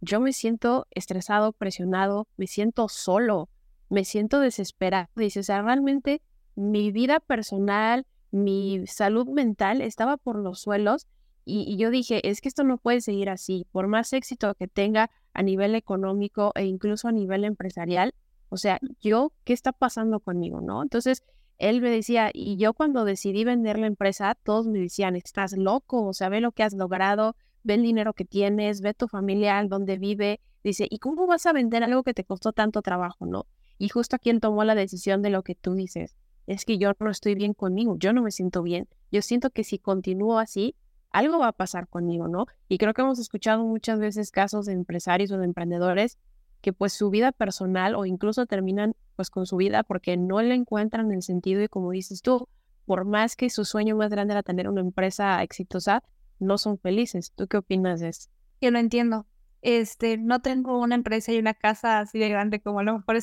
Yo 0.00 0.20
me 0.20 0.32
siento 0.32 0.86
estresado, 0.90 1.52
presionado, 1.52 2.28
me 2.38 2.46
siento 2.46 2.88
solo, 2.88 3.50
me 3.90 4.06
siento 4.06 4.40
desesperado. 4.40 5.08
Dice, 5.16 5.40
o 5.40 5.42
sea, 5.42 5.60
realmente 5.60 6.22
mi 6.54 6.92
vida 6.92 7.20
personal, 7.20 8.06
mi 8.30 8.86
salud 8.86 9.28
mental 9.28 9.80
estaba 9.80 10.16
por 10.16 10.36
los 10.36 10.60
suelos 10.60 11.06
y, 11.44 11.76
yo 11.76 11.90
dije, 11.90 12.28
es 12.28 12.40
que 12.40 12.48
esto 12.48 12.62
no 12.64 12.78
puede 12.78 13.00
seguir 13.00 13.28
así, 13.28 13.66
por 13.72 13.88
más 13.88 14.12
éxito 14.12 14.54
que 14.54 14.68
tenga 14.68 15.10
a 15.32 15.42
nivel 15.42 15.74
económico 15.74 16.52
e 16.54 16.64
incluso 16.64 17.08
a 17.08 17.12
nivel 17.12 17.44
empresarial, 17.44 18.14
o 18.50 18.56
sea, 18.56 18.78
yo, 19.00 19.32
¿qué 19.44 19.52
está 19.52 19.72
pasando 19.72 20.20
conmigo, 20.20 20.60
no? 20.60 20.82
Entonces, 20.82 21.22
él 21.58 21.80
me 21.80 21.90
decía, 21.90 22.30
y 22.32 22.56
yo 22.56 22.72
cuando 22.72 23.04
decidí 23.04 23.44
vender 23.44 23.78
la 23.78 23.86
empresa, 23.86 24.36
todos 24.42 24.66
me 24.66 24.78
decían, 24.78 25.16
estás 25.16 25.56
loco, 25.56 26.06
o 26.06 26.12
sea, 26.12 26.28
ve 26.28 26.40
lo 26.40 26.52
que 26.52 26.62
has 26.62 26.74
logrado, 26.74 27.36
ve 27.62 27.74
el 27.74 27.82
dinero 27.82 28.12
que 28.14 28.24
tienes, 28.24 28.80
ve 28.80 28.94
tu 28.94 29.08
familia, 29.08 29.62
dónde 29.66 29.98
vive, 29.98 30.40
dice, 30.64 30.86
¿y 30.88 30.98
cómo 30.98 31.26
vas 31.26 31.46
a 31.46 31.52
vender 31.52 31.84
algo 31.84 32.02
que 32.02 32.14
te 32.14 32.24
costó 32.24 32.52
tanto 32.52 32.82
trabajo, 32.82 33.26
no? 33.26 33.46
Y 33.78 33.88
justo 33.88 34.16
a 34.16 34.18
quien 34.18 34.40
tomó 34.40 34.64
la 34.64 34.74
decisión 34.74 35.22
de 35.22 35.30
lo 35.30 35.42
que 35.42 35.54
tú 35.54 35.74
dices, 35.74 36.16
es 36.50 36.64
que 36.64 36.78
yo 36.78 36.92
no 36.98 37.10
estoy 37.10 37.36
bien 37.36 37.54
conmigo, 37.54 37.96
yo 37.96 38.12
no 38.12 38.22
me 38.22 38.32
siento 38.32 38.64
bien. 38.64 38.88
Yo 39.12 39.22
siento 39.22 39.50
que 39.50 39.62
si 39.62 39.78
continúo 39.78 40.40
así, 40.40 40.74
algo 41.12 41.38
va 41.38 41.48
a 41.48 41.52
pasar 41.52 41.86
conmigo, 41.86 42.26
¿no? 42.26 42.46
Y 42.68 42.78
creo 42.78 42.92
que 42.92 43.02
hemos 43.02 43.20
escuchado 43.20 43.64
muchas 43.64 44.00
veces 44.00 44.32
casos 44.32 44.66
de 44.66 44.72
empresarios 44.72 45.30
o 45.30 45.38
de 45.38 45.44
emprendedores 45.44 46.18
que 46.60 46.72
pues 46.72 46.92
su 46.92 47.08
vida 47.08 47.30
personal 47.30 47.94
o 47.94 48.04
incluso 48.04 48.46
terminan 48.46 48.96
pues 49.14 49.30
con 49.30 49.46
su 49.46 49.56
vida 49.58 49.84
porque 49.84 50.16
no 50.16 50.42
le 50.42 50.54
encuentran 50.54 51.12
el 51.12 51.22
sentido 51.22 51.62
y 51.62 51.68
como 51.68 51.92
dices 51.92 52.20
tú, 52.20 52.48
por 52.84 53.04
más 53.04 53.36
que 53.36 53.48
su 53.48 53.64
sueño 53.64 53.94
más 53.94 54.10
grande 54.10 54.32
era 54.32 54.42
tener 54.42 54.68
una 54.68 54.80
empresa 54.80 55.40
exitosa, 55.44 56.02
no 56.40 56.58
son 56.58 56.78
felices. 56.78 57.30
¿Tú 57.36 57.46
qué 57.46 57.58
opinas 57.58 58.00
de 58.00 58.08
eso? 58.08 58.28
Yo 58.60 58.72
no 58.72 58.80
entiendo. 58.80 59.24
Este, 59.62 60.18
no 60.18 60.40
tengo 60.40 60.80
una 60.80 60.96
empresa 60.96 61.32
y 61.32 61.38
una 61.38 61.54
casa 61.54 62.00
así 62.00 62.18
de 62.18 62.28
grande 62.28 62.60
como 62.60 62.80
a 62.80 62.82
lo 62.82 62.98
mejor. 62.98 63.18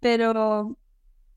Pero 0.00 0.76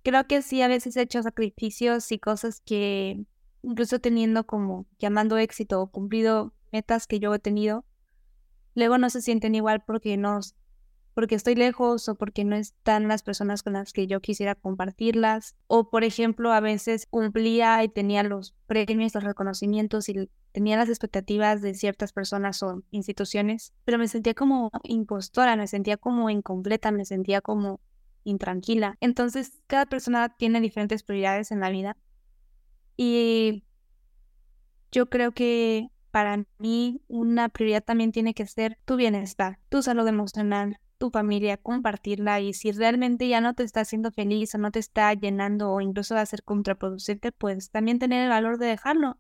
creo 0.04 0.26
que 0.28 0.42
sí, 0.42 0.62
a 0.62 0.68
veces 0.68 0.98
he 0.98 1.02
hecho 1.02 1.24
sacrificios 1.24 2.12
y 2.12 2.20
cosas 2.20 2.62
que 2.62 3.26
incluso 3.62 4.00
teniendo 4.00 4.46
como 4.46 4.88
llamando 5.00 5.38
éxito 5.38 5.82
o 5.82 5.92
cumplido 5.92 6.54
metas 6.72 7.08
que 7.08 7.20
yo 7.20 7.34
he 7.34 7.40
tenido, 7.40 7.86
luego 8.76 8.98
no 8.98 9.10
se 9.10 9.22
sienten 9.22 9.56
igual 9.56 9.84
porque 9.86 10.18
no, 10.18 10.40
porque 11.14 11.36
estoy 11.36 11.56
lejos 11.56 12.08
o 12.10 12.16
porque 12.16 12.46
no 12.46 12.56
están 12.56 13.08
las 13.08 13.24
personas 13.24 13.64
con 13.64 13.74
las 13.74 13.94
que 13.94 14.08
yo 14.08 14.22
quisiera 14.22 14.56
compartirlas. 14.56 15.56
O 15.68 15.90
por 15.90 16.04
ejemplo, 16.04 16.52
a 16.54 16.60
veces 16.60 17.06
cumplía 17.06 17.84
y 17.84 17.90
tenía 17.90 18.24
los 18.24 18.56
premios, 18.68 19.14
los 19.14 19.24
reconocimientos 19.24 20.10
y 20.10 20.30
tenía 20.52 20.78
las 20.78 20.90
expectativas 20.90 21.62
de 21.62 21.74
ciertas 21.74 22.14
personas 22.14 22.62
o 22.64 22.84
instituciones, 22.92 23.74
pero 23.86 23.98
me 23.98 24.08
sentía 24.08 24.34
como 24.34 24.70
impostora, 24.84 25.56
me 25.56 25.68
sentía 25.68 25.98
como 25.98 26.30
incompleta, 26.30 26.92
me 26.92 27.06
sentía 27.06 27.42
como 27.42 27.80
intranquila. 28.24 28.98
Entonces, 29.00 29.62
cada 29.68 29.86
persona 29.86 30.30
tiene 30.30 30.62
diferentes 30.62 31.04
prioridades 31.04 31.52
en 31.52 31.60
la 31.60 31.70
vida. 31.70 31.98
Y 32.98 33.64
yo 34.92 35.10
creo 35.10 35.32
que 35.32 35.90
para 36.12 36.46
mí 36.60 37.02
una 37.08 37.50
prioridad 37.50 37.84
también 37.84 38.12
tiene 38.12 38.34
que 38.34 38.46
ser 38.46 38.78
tu 38.86 38.98
bienestar, 38.98 39.60
tu 39.70 39.82
salud 39.82 40.08
emocional, 40.08 40.78
tu 40.98 41.10
familia, 41.10 41.58
compartirla 41.58 42.42
y 42.42 42.54
si 42.54 42.72
realmente 42.72 43.28
ya 43.28 43.42
no 43.42 43.56
te 43.56 43.64
está 43.64 43.82
haciendo 43.82 44.12
feliz 44.12 44.54
o 44.54 44.60
no 44.60 44.70
te 44.72 44.80
está 44.80 45.12
llenando 45.14 45.72
o 45.72 45.82
incluso 45.82 46.14
va 46.14 46.22
a 46.22 46.26
ser 46.26 46.44
contraproducente, 46.44 47.32
pues 47.32 47.72
también 47.72 47.98
tener 47.98 48.24
el 48.24 48.30
valor 48.30 48.60
de 48.60 48.68
dejarlo. 48.68 49.18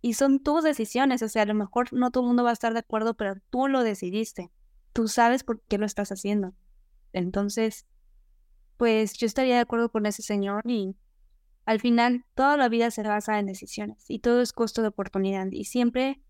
Y 0.00 0.14
son 0.14 0.40
tus 0.40 0.64
decisiones, 0.64 1.22
o 1.22 1.28
sea, 1.28 1.42
a 1.42 1.46
lo 1.46 1.54
mejor 1.54 1.92
no 1.92 2.10
todo 2.10 2.24
el 2.24 2.28
mundo 2.28 2.44
va 2.44 2.50
a 2.50 2.54
estar 2.54 2.72
de 2.72 2.80
acuerdo, 2.80 3.14
pero 3.14 3.34
tú 3.50 3.68
lo 3.68 3.82
decidiste. 3.82 4.50
Tú 4.92 5.08
sabes 5.08 5.44
por 5.44 5.60
qué 5.62 5.78
lo 5.78 5.86
estás 5.86 6.10
haciendo. 6.10 6.54
Entonces, 7.12 7.86
pues 8.76 9.14
yo 9.14 9.26
estaría 9.26 9.56
de 9.56 9.60
acuerdo 9.60 9.90
con 9.90 10.06
ese 10.06 10.22
señor 10.22 10.62
y 10.66 10.96
al 11.64 11.80
final 11.80 12.24
toda 12.34 12.56
la 12.56 12.68
vida 12.68 12.90
se 12.90 13.02
basa 13.02 13.38
en 13.38 13.46
decisiones 13.46 14.04
y 14.08 14.20
todo 14.20 14.40
es 14.40 14.52
costo 14.52 14.82
de 14.82 14.88
oportunidad 14.88 15.48
y 15.50 15.64
siempre, 15.64 16.20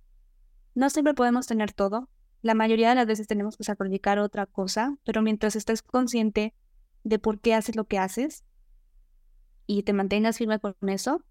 no 0.74 0.90
siempre 0.90 1.14
podemos 1.14 1.46
tener 1.46 1.72
todo. 1.72 2.08
La 2.42 2.54
mayoría 2.54 2.90
de 2.90 2.94
las 2.94 3.06
veces 3.06 3.26
tenemos 3.26 3.56
que 3.56 3.64
sacrificar 3.64 4.18
otra 4.18 4.46
cosa, 4.46 4.96
pero 5.04 5.22
mientras 5.22 5.56
estés 5.56 5.82
consciente 5.82 6.54
de 7.04 7.18
por 7.18 7.40
qué 7.40 7.54
haces 7.54 7.76
lo 7.76 7.84
que 7.84 7.98
haces 7.98 8.44
y 9.66 9.82
te 9.82 9.92
mantengas 9.92 10.38
firme 10.38 10.58
con 10.60 10.74
eso, 10.88 11.22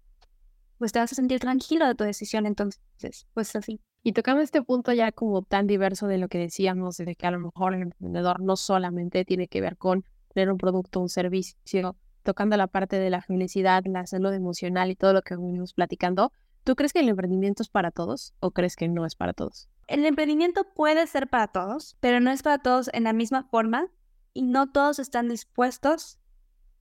pues 0.78 0.92
te 0.92 0.98
vas 0.98 1.12
a 1.12 1.14
sentir 1.14 1.40
tranquilo 1.40 1.86
de 1.86 1.94
tu 1.94 2.04
decisión. 2.04 2.46
Entonces, 2.46 3.26
pues 3.34 3.56
así. 3.56 3.80
Y 4.02 4.12
tocando 4.12 4.42
este 4.42 4.62
punto 4.62 4.92
ya 4.92 5.10
como 5.10 5.42
tan 5.42 5.66
diverso 5.66 6.06
de 6.06 6.18
lo 6.18 6.28
que 6.28 6.38
decíamos, 6.38 6.96
de 6.98 7.16
que 7.16 7.26
a 7.26 7.30
lo 7.30 7.40
mejor 7.40 7.74
el 7.74 7.82
emprendedor 7.82 8.40
no 8.40 8.56
solamente 8.56 9.24
tiene 9.24 9.48
que 9.48 9.60
ver 9.60 9.76
con 9.76 10.04
tener 10.36 10.52
un 10.52 10.58
producto, 10.58 11.00
un 11.00 11.08
servicio, 11.08 11.96
tocando 12.22 12.58
la 12.58 12.66
parte 12.66 12.98
de 12.98 13.08
la 13.08 13.22
felicidad, 13.22 13.82
la 13.86 14.06
salud 14.06 14.34
emocional 14.34 14.90
y 14.90 14.94
todo 14.94 15.14
lo 15.14 15.22
que 15.22 15.34
venimos 15.34 15.72
platicando, 15.72 16.30
¿tú 16.62 16.76
crees 16.76 16.92
que 16.92 17.00
el 17.00 17.08
emprendimiento 17.08 17.62
es 17.62 17.70
para 17.70 17.90
todos 17.90 18.34
o 18.40 18.50
crees 18.50 18.76
que 18.76 18.86
no 18.86 19.06
es 19.06 19.16
para 19.16 19.32
todos? 19.32 19.70
El 19.86 20.04
emprendimiento 20.04 20.66
puede 20.74 21.06
ser 21.06 21.28
para 21.28 21.48
todos, 21.48 21.96
pero 22.00 22.20
no 22.20 22.30
es 22.30 22.42
para 22.42 22.58
todos 22.58 22.90
en 22.92 23.04
la 23.04 23.14
misma 23.14 23.44
forma 23.44 23.88
y 24.34 24.42
no 24.42 24.70
todos 24.70 24.98
están 24.98 25.28
dispuestos 25.30 26.18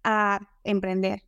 a 0.03 0.41
emprender 0.65 1.23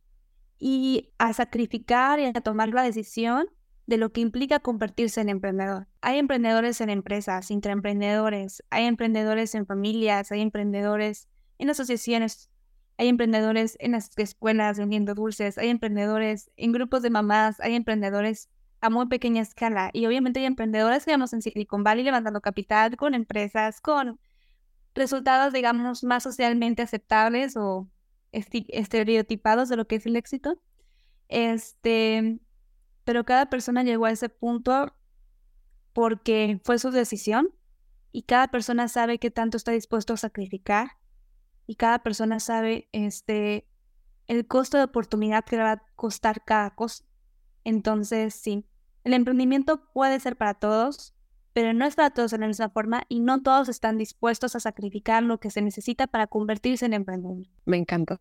y 0.58 1.08
a 1.16 1.32
sacrificar 1.32 2.20
y 2.20 2.26
a 2.26 2.32
tomar 2.34 2.68
la 2.68 2.82
decisión 2.82 3.46
de 3.86 3.96
lo 3.96 4.12
que 4.12 4.20
implica 4.20 4.60
convertirse 4.60 5.22
en 5.22 5.30
emprendedor. 5.30 5.86
Hay 6.02 6.18
emprendedores 6.18 6.82
en 6.82 6.90
empresas, 6.90 7.50
intraemprendedores, 7.50 8.62
hay 8.68 8.84
emprendedores 8.84 9.54
en 9.54 9.64
familias, 9.64 10.30
hay 10.30 10.42
emprendedores 10.42 11.26
en 11.58 11.70
asociaciones, 11.70 12.50
hay 12.96 13.08
emprendedores 13.08 13.76
en 13.80 13.92
las 13.92 14.10
escuelas 14.16 14.78
vendiendo 14.78 15.14
dulces, 15.14 15.58
hay 15.58 15.68
emprendedores 15.68 16.50
en 16.56 16.72
grupos 16.72 17.02
de 17.02 17.10
mamás, 17.10 17.60
hay 17.60 17.74
emprendedores 17.74 18.48
a 18.80 18.90
muy 18.90 19.06
pequeña 19.06 19.42
escala 19.42 19.90
y 19.92 20.06
obviamente 20.06 20.40
hay 20.40 20.46
emprendedores, 20.46 21.04
digamos, 21.04 21.32
en 21.32 21.42
Silicon 21.42 21.84
Valley 21.84 22.04
levantando 22.04 22.40
capital 22.40 22.96
con 22.96 23.14
empresas, 23.14 23.80
con 23.80 24.18
resultados, 24.94 25.52
digamos, 25.52 26.04
más 26.04 26.22
socialmente 26.24 26.82
aceptables 26.82 27.56
o 27.56 27.88
estereotipados 28.32 29.68
de 29.68 29.76
lo 29.76 29.86
que 29.86 29.96
es 29.96 30.06
el 30.06 30.16
éxito. 30.16 30.60
Este, 31.28 32.40
pero 33.04 33.24
cada 33.24 33.48
persona 33.48 33.82
llegó 33.82 34.06
a 34.06 34.10
ese 34.10 34.28
punto 34.28 34.94
porque 35.92 36.60
fue 36.64 36.78
su 36.78 36.90
decisión 36.90 37.50
y 38.12 38.22
cada 38.22 38.48
persona 38.48 38.88
sabe 38.88 39.18
qué 39.18 39.30
tanto 39.30 39.56
está 39.56 39.72
dispuesto 39.72 40.14
a 40.14 40.16
sacrificar 40.16 40.97
y 41.68 41.76
cada 41.76 42.00
persona 42.00 42.40
sabe 42.40 42.88
este 42.92 43.68
el 44.26 44.46
costo 44.46 44.78
de 44.78 44.84
oportunidad 44.84 45.44
que 45.44 45.58
va 45.58 45.72
a 45.72 45.82
costar 45.96 46.42
cada 46.44 46.74
cosa. 46.74 47.04
Entonces, 47.62 48.34
sí, 48.34 48.64
el 49.04 49.12
emprendimiento 49.12 49.82
puede 49.92 50.18
ser 50.18 50.36
para 50.36 50.54
todos, 50.54 51.14
pero 51.52 51.74
no 51.74 51.84
es 51.84 51.94
para 51.94 52.10
todos 52.10 52.32
en 52.32 52.40
la 52.40 52.46
misma 52.46 52.70
forma 52.70 53.02
y 53.08 53.20
no 53.20 53.42
todos 53.42 53.68
están 53.68 53.98
dispuestos 53.98 54.56
a 54.56 54.60
sacrificar 54.60 55.22
lo 55.22 55.38
que 55.38 55.50
se 55.50 55.60
necesita 55.60 56.06
para 56.06 56.26
convertirse 56.26 56.86
en 56.86 56.94
emprendedor. 56.94 57.46
Me 57.66 57.76
encantó. 57.76 58.16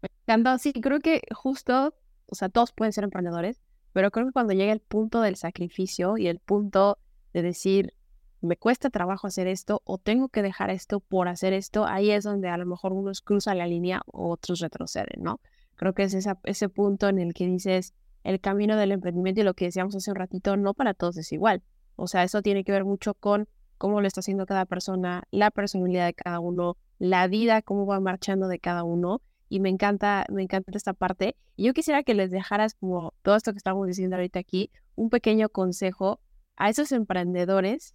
Me 0.00 0.08
encantó. 0.26 0.56
Sí, 0.58 0.72
creo 0.72 1.00
que 1.00 1.20
justo, 1.34 1.94
o 2.26 2.34
sea, 2.34 2.48
todos 2.48 2.72
pueden 2.72 2.94
ser 2.94 3.04
emprendedores, 3.04 3.60
pero 3.92 4.10
creo 4.10 4.26
que 4.26 4.32
cuando 4.32 4.54
llega 4.54 4.72
el 4.72 4.80
punto 4.80 5.20
del 5.20 5.36
sacrificio 5.36 6.16
y 6.16 6.28
el 6.28 6.38
punto 6.38 6.98
de 7.34 7.42
decir, 7.42 7.92
me 8.40 8.56
cuesta 8.56 8.90
trabajo 8.90 9.26
hacer 9.26 9.46
esto 9.46 9.82
o 9.84 9.98
tengo 9.98 10.28
que 10.28 10.42
dejar 10.42 10.70
esto 10.70 11.00
por 11.00 11.28
hacer 11.28 11.52
esto, 11.52 11.86
ahí 11.86 12.10
es 12.10 12.24
donde 12.24 12.48
a 12.48 12.56
lo 12.56 12.66
mejor 12.66 12.92
unos 12.92 13.20
cruzan 13.20 13.58
la 13.58 13.66
línea 13.66 14.02
o 14.06 14.30
otros 14.30 14.60
retroceden, 14.60 15.22
¿no? 15.22 15.40
Creo 15.74 15.94
que 15.94 16.04
es 16.04 16.14
ese 16.14 16.68
punto 16.68 17.08
en 17.08 17.18
el 17.18 17.34
que 17.34 17.46
dices, 17.46 17.94
el 18.24 18.40
camino 18.40 18.76
del 18.76 18.92
emprendimiento 18.92 19.40
y 19.40 19.44
lo 19.44 19.54
que 19.54 19.66
decíamos 19.66 19.94
hace 19.94 20.10
un 20.10 20.16
ratito, 20.16 20.56
no 20.56 20.74
para 20.74 20.94
todos 20.94 21.16
es 21.16 21.32
igual. 21.32 21.62
O 21.94 22.08
sea, 22.08 22.24
eso 22.24 22.42
tiene 22.42 22.64
que 22.64 22.72
ver 22.72 22.84
mucho 22.84 23.14
con 23.14 23.48
cómo 23.78 24.00
lo 24.00 24.06
está 24.06 24.20
haciendo 24.20 24.46
cada 24.46 24.66
persona, 24.66 25.24
la 25.30 25.50
personalidad 25.50 26.06
de 26.06 26.14
cada 26.14 26.40
uno, 26.40 26.76
la 26.98 27.28
vida, 27.28 27.62
cómo 27.62 27.86
va 27.86 28.00
marchando 28.00 28.48
de 28.48 28.58
cada 28.58 28.84
uno. 28.84 29.22
Y 29.48 29.60
me 29.60 29.68
encanta, 29.68 30.26
me 30.30 30.42
encanta 30.42 30.72
esta 30.74 30.92
parte. 30.92 31.36
Y 31.54 31.66
yo 31.66 31.72
quisiera 31.72 32.02
que 32.02 32.14
les 32.14 32.30
dejaras 32.30 32.74
como 32.74 33.14
todo 33.22 33.36
esto 33.36 33.52
que 33.52 33.58
estamos 33.58 33.86
diciendo 33.86 34.16
ahorita 34.16 34.40
aquí, 34.40 34.70
un 34.96 35.08
pequeño 35.08 35.48
consejo 35.48 36.20
a 36.56 36.68
esos 36.68 36.90
emprendedores, 36.90 37.94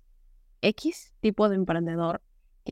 X 0.61 1.13
tipo 1.19 1.49
de 1.49 1.55
emprendedor, 1.55 2.21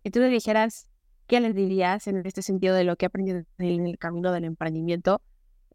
que 0.04 0.12
tú 0.12 0.20
le 0.20 0.30
dijeras 0.30 0.88
qué 1.28 1.40
les 1.40 1.56
dirías 1.56 2.08
en 2.08 2.26
este 2.26 2.42
sentido 2.42 2.76
de 2.76 2.84
lo 2.84 2.96
que 2.96 3.06
ha 3.06 3.08
aprendido 3.08 3.44
en 3.58 3.86
el 3.86 3.98
camino 3.98 4.32
del 4.32 4.46
emprendimiento 4.46 5.22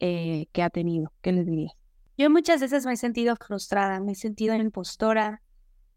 eh, 0.00 0.46
que 0.52 0.62
ha 0.62 0.70
tenido. 0.70 1.12
¿Qué 1.22 1.32
les 1.32 1.46
dirías? 1.46 1.72
Yo 2.16 2.30
muchas 2.30 2.60
veces 2.60 2.86
me 2.86 2.92
he 2.92 2.96
sentido 2.96 3.36
frustrada, 3.36 4.00
me 4.00 4.12
he 4.12 4.14
sentido 4.14 4.54
impostora, 4.54 5.42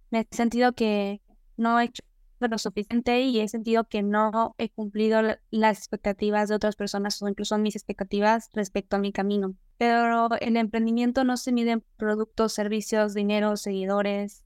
me 0.09 0.21
he 0.21 0.35
sentido 0.35 0.73
que 0.73 1.21
no 1.57 1.79
he 1.79 1.85
hecho 1.85 2.03
lo 2.39 2.57
suficiente 2.57 3.21
y 3.21 3.39
he 3.39 3.47
sentido 3.47 3.85
que 3.85 4.03
no 4.03 4.55
he 4.57 4.69
cumplido 4.69 5.21
las 5.49 5.77
expectativas 5.79 6.49
de 6.49 6.55
otras 6.55 6.75
personas 6.75 7.21
o 7.21 7.27
incluso 7.27 7.57
mis 7.57 7.75
expectativas 7.75 8.49
respecto 8.53 8.95
a 8.95 8.99
mi 8.99 9.11
camino. 9.11 9.55
Pero 9.77 10.29
el 10.39 10.57
emprendimiento 10.57 11.23
no 11.23 11.37
se 11.37 11.51
mide 11.51 11.71
en 11.71 11.83
productos, 11.97 12.53
servicios, 12.53 13.13
dinero, 13.13 13.57
seguidores, 13.57 14.43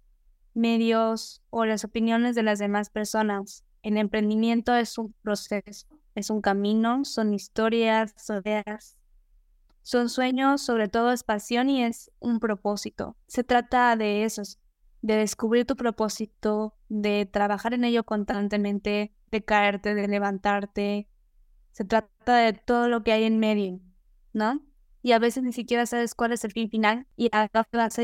medios 0.54 1.42
o 1.50 1.66
las 1.66 1.84
opiniones 1.84 2.36
de 2.36 2.44
las 2.44 2.60
demás 2.60 2.90
personas. 2.90 3.64
El 3.82 3.98
emprendimiento 3.98 4.76
es 4.76 4.98
un 4.98 5.14
proceso, 5.22 5.88
es 6.16 6.30
un 6.30 6.42
camino, 6.42 7.04
son 7.06 7.34
historias, 7.34 8.14
ideas, 8.30 8.98
son 9.82 10.10
sueños, 10.10 10.62
sobre 10.62 10.88
todo 10.88 11.12
es 11.12 11.24
pasión 11.24 11.70
y 11.70 11.84
es 11.84 12.12
un 12.20 12.40
propósito. 12.40 13.18
Se 13.28 13.44
trata 13.44 13.96
de 13.96 14.24
eso, 14.24 14.44
de 15.02 15.16
descubrir 15.16 15.66
tu 15.66 15.76
propósito, 15.76 16.76
de 16.90 17.26
trabajar 17.26 17.74
en 17.74 17.84
ello 17.84 18.04
constantemente, 18.04 19.14
de 19.32 19.44
caerte, 19.44 19.96
de 19.96 20.08
levantarte. 20.08 21.10
Se 21.72 21.86
trata 21.86 22.38
de 22.38 22.54
todo 22.54 22.90
lo 22.90 23.04
que 23.04 23.14
hay 23.14 23.24
en 23.24 23.40
medio, 23.40 23.80
¿no? 24.34 24.62
Y 25.02 25.14
a 25.14 25.20
veces 25.20 25.44
ni 25.44 25.54
siquiera 25.54 25.86
sabes 25.86 26.16
cuál 26.16 26.32
es 26.34 26.44
el 26.44 26.52
fin 26.52 26.70
final 26.70 27.08
y 27.16 27.30
a 27.34 27.50
dónde 27.54 27.68
vas 27.74 27.98
a 28.00 28.02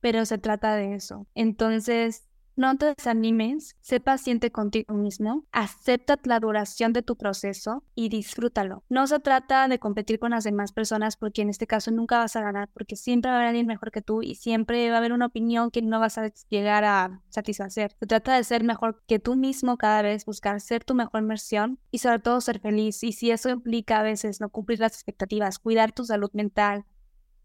pero 0.00 0.24
se 0.26 0.38
trata 0.38 0.74
de 0.76 0.94
eso. 0.94 1.26
Entonces, 1.34 2.24
no 2.56 2.76
te 2.76 2.94
desanimes, 2.94 3.76
sé 3.80 4.00
paciente 4.00 4.50
contigo 4.50 4.94
mismo, 4.94 5.44
acepta 5.52 6.18
la 6.24 6.40
duración 6.40 6.92
de 6.92 7.02
tu 7.02 7.16
proceso 7.16 7.84
y 7.94 8.08
disfrútalo. 8.08 8.84
No 8.88 9.06
se 9.06 9.20
trata 9.20 9.68
de 9.68 9.78
competir 9.78 10.18
con 10.18 10.32
las 10.32 10.44
demás 10.44 10.72
personas 10.72 11.16
porque 11.16 11.42
en 11.42 11.50
este 11.50 11.66
caso 11.66 11.90
nunca 11.90 12.18
vas 12.18 12.36
a 12.36 12.42
ganar 12.42 12.68
porque 12.72 12.96
siempre 12.96 13.30
va 13.30 13.36
a 13.36 13.38
haber 13.38 13.48
alguien 13.48 13.66
mejor 13.66 13.90
que 13.90 14.02
tú 14.02 14.22
y 14.22 14.34
siempre 14.34 14.88
va 14.90 14.96
a 14.96 14.98
haber 14.98 15.12
una 15.12 15.26
opinión 15.26 15.70
que 15.70 15.82
no 15.82 16.00
vas 16.00 16.18
a 16.18 16.30
llegar 16.48 16.84
a 16.84 17.22
satisfacer. 17.28 17.96
Se 17.98 18.06
trata 18.06 18.36
de 18.36 18.44
ser 18.44 18.64
mejor 18.64 19.02
que 19.06 19.18
tú 19.18 19.36
mismo 19.36 19.76
cada 19.76 20.02
vez, 20.02 20.24
buscar 20.26 20.60
ser 20.60 20.84
tu 20.84 20.94
mejor 20.94 21.26
versión 21.26 21.78
y 21.90 21.98
sobre 21.98 22.18
todo 22.18 22.40
ser 22.40 22.60
feliz. 22.60 23.02
Y 23.02 23.12
si 23.12 23.30
eso 23.30 23.48
implica 23.48 24.00
a 24.00 24.02
veces 24.02 24.40
no 24.40 24.48
cumplir 24.48 24.80
las 24.80 24.94
expectativas, 24.94 25.58
cuidar 25.58 25.92
tu 25.92 26.04
salud 26.04 26.30
mental 26.32 26.84